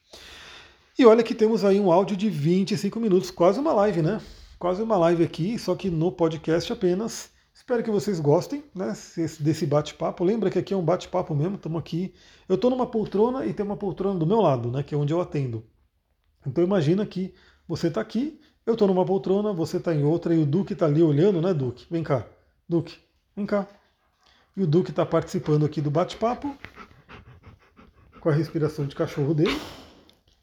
E 0.99 1.07
olha 1.07 1.23
que 1.23 1.37
temos 1.37 1.65
aí 1.65 1.79
um 1.79 1.93
áudio 1.93 2.17
de 2.17 2.29
25 2.29 2.99
minutos, 2.99 3.31
quase 3.31 3.61
uma 3.61 3.73
live, 3.73 4.03
né? 4.03 4.21
Quase 4.59 4.83
uma 4.83 4.97
live 4.97 5.23
aqui, 5.23 5.57
só 5.57 5.77
que 5.77 5.89
no 5.89 6.11
podcast 6.11 6.73
apenas. 6.73 7.32
Espero 7.63 7.81
que 7.81 7.93
vocês 7.93 8.19
gostem 8.19 8.65
né, 8.75 8.93
desse 9.39 9.65
bate-papo. 9.65 10.25
Lembra 10.25 10.51
que 10.51 10.59
aqui 10.59 10.75
é 10.75 10.77
um 10.77 10.85
bate-papo 10.85 11.33
mesmo, 11.33 11.55
estamos 11.55 11.79
aqui. 11.79 12.13
Eu 12.49 12.57
estou 12.57 12.69
numa 12.69 12.89
poltrona 12.89 13.47
e 13.47 13.55
tem 13.55 13.65
uma 13.65 13.77
poltrona 13.77 14.19
do 14.19 14.27
meu 14.27 14.41
lado, 14.41 14.69
né, 14.69 14.83
que 14.83 14.97
é 14.97 14.99
onde 14.99 15.13
eu 15.13 15.21
atendo. 15.21 15.65
Então 16.45 16.65
imagina 16.65 17.07
que 17.07 17.33
você 17.69 17.87
está 17.87 18.01
aqui 18.01 18.41
Eu 18.67 18.73
estou 18.73 18.89
numa 18.89 19.07
poltrona, 19.07 19.53
você 19.53 19.77
está 19.77 19.95
em 19.95 20.03
outra 20.03 20.35
e 20.35 20.43
o 20.43 20.45
Duque 20.45 20.73
está 20.73 20.87
ali 20.87 21.05
olhando, 21.05 21.41
né, 21.41 21.55
Duque? 21.55 21.87
Vem 21.89 22.03
cá, 22.03 22.27
Duque, 22.69 22.99
vem 23.37 23.47
cá. 23.47 23.69
E 24.57 24.63
o 24.65 24.67
Duque 24.67 24.91
está 24.91 25.07
participando 25.07 25.65
aqui 25.65 25.81
do 25.81 25.91
bate-papo 25.91 26.57
com 28.19 28.29
a 28.29 28.33
respiração 28.33 28.87
de 28.87 28.97
cachorro 28.97 29.35
dele. 29.35 29.57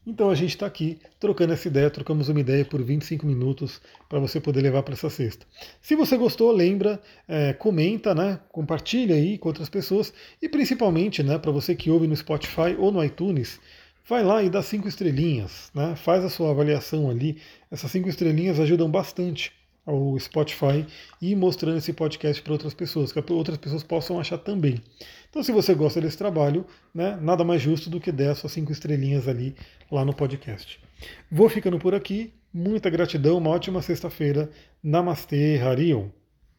Então 0.10 0.32
a 0.32 0.34
gente 0.34 0.50
está 0.50 0.66
aqui 0.66 0.98
trocando 1.20 1.54
essa 1.54 1.68
ideia, 1.68 1.88
trocamos 1.88 2.30
uma 2.30 2.40
ideia 2.40 2.66
por 2.66 2.82
25 2.82 3.28
minutos 3.28 3.80
para 4.10 4.18
você 4.18 4.42
poder 4.42 4.60
levar 4.60 4.82
para 4.82 4.96
essa 4.96 5.08
sexta. 5.08 5.46
Se 5.80 5.96
você 5.96 6.18
gostou, 6.18 6.52
lembra, 6.52 7.00
é, 7.28 7.54
comenta, 7.54 8.16
né, 8.16 8.40
compartilha 8.52 9.14
aí 9.14 9.38
com 9.38 9.50
outras 9.50 9.70
pessoas 9.70 10.12
e 10.42 10.50
principalmente, 10.50 11.22
né, 11.22 11.38
para 11.38 11.52
você 11.52 11.76
que 11.76 11.92
ouve 11.92 12.08
no 12.08 12.16
Spotify 12.16 12.76
ou 12.80 12.92
no 12.92 13.04
iTunes, 13.04 13.60
vai 14.08 14.24
lá 14.24 14.42
e 14.42 14.50
dá 14.50 14.64
cinco 14.64 14.88
estrelinhas, 14.88 15.70
né, 15.76 15.96
faz 15.96 16.26
a 16.26 16.30
sua 16.30 16.50
avaliação 16.50 17.08
ali. 17.08 17.38
Essas 17.70 17.92
cinco 17.92 18.10
estrelinhas 18.10 18.60
ajudam 18.60 18.90
bastante 18.90 19.59
ao 19.90 20.18
Spotify 20.20 20.86
e 21.22 21.36
mostrando 21.36 21.78
esse 21.78 21.92
podcast 21.92 22.42
para 22.42 22.54
outras 22.54 22.74
pessoas, 22.74 23.12
que 23.12 23.34
outras 23.34 23.58
pessoas 23.58 23.84
possam 23.84 24.20
achar 24.20 24.38
também. 24.38 24.82
Então, 25.30 25.44
se 25.44 25.52
você 25.52 25.74
gosta 25.74 26.00
desse 26.00 26.18
trabalho, 26.18 26.66
né, 26.94 27.18
nada 27.22 27.44
mais 27.44 27.62
justo 27.62 27.90
do 27.90 28.00
que 28.00 28.12
dar 28.12 28.36
suas 28.36 28.54
cinco 28.54 28.72
estrelinhas 28.72 29.28
ali 29.28 29.56
lá 29.92 30.06
no 30.06 30.14
podcast. 30.14 30.80
Vou 31.32 31.50
ficando 31.50 31.80
por 31.80 31.96
aqui. 31.96 32.34
Muita 32.54 32.90
gratidão, 32.90 33.38
uma 33.38 33.52
ótima 33.52 33.82
sexta-feira. 33.82 34.50
Namastê, 34.84 35.60
Harion. 35.60 36.10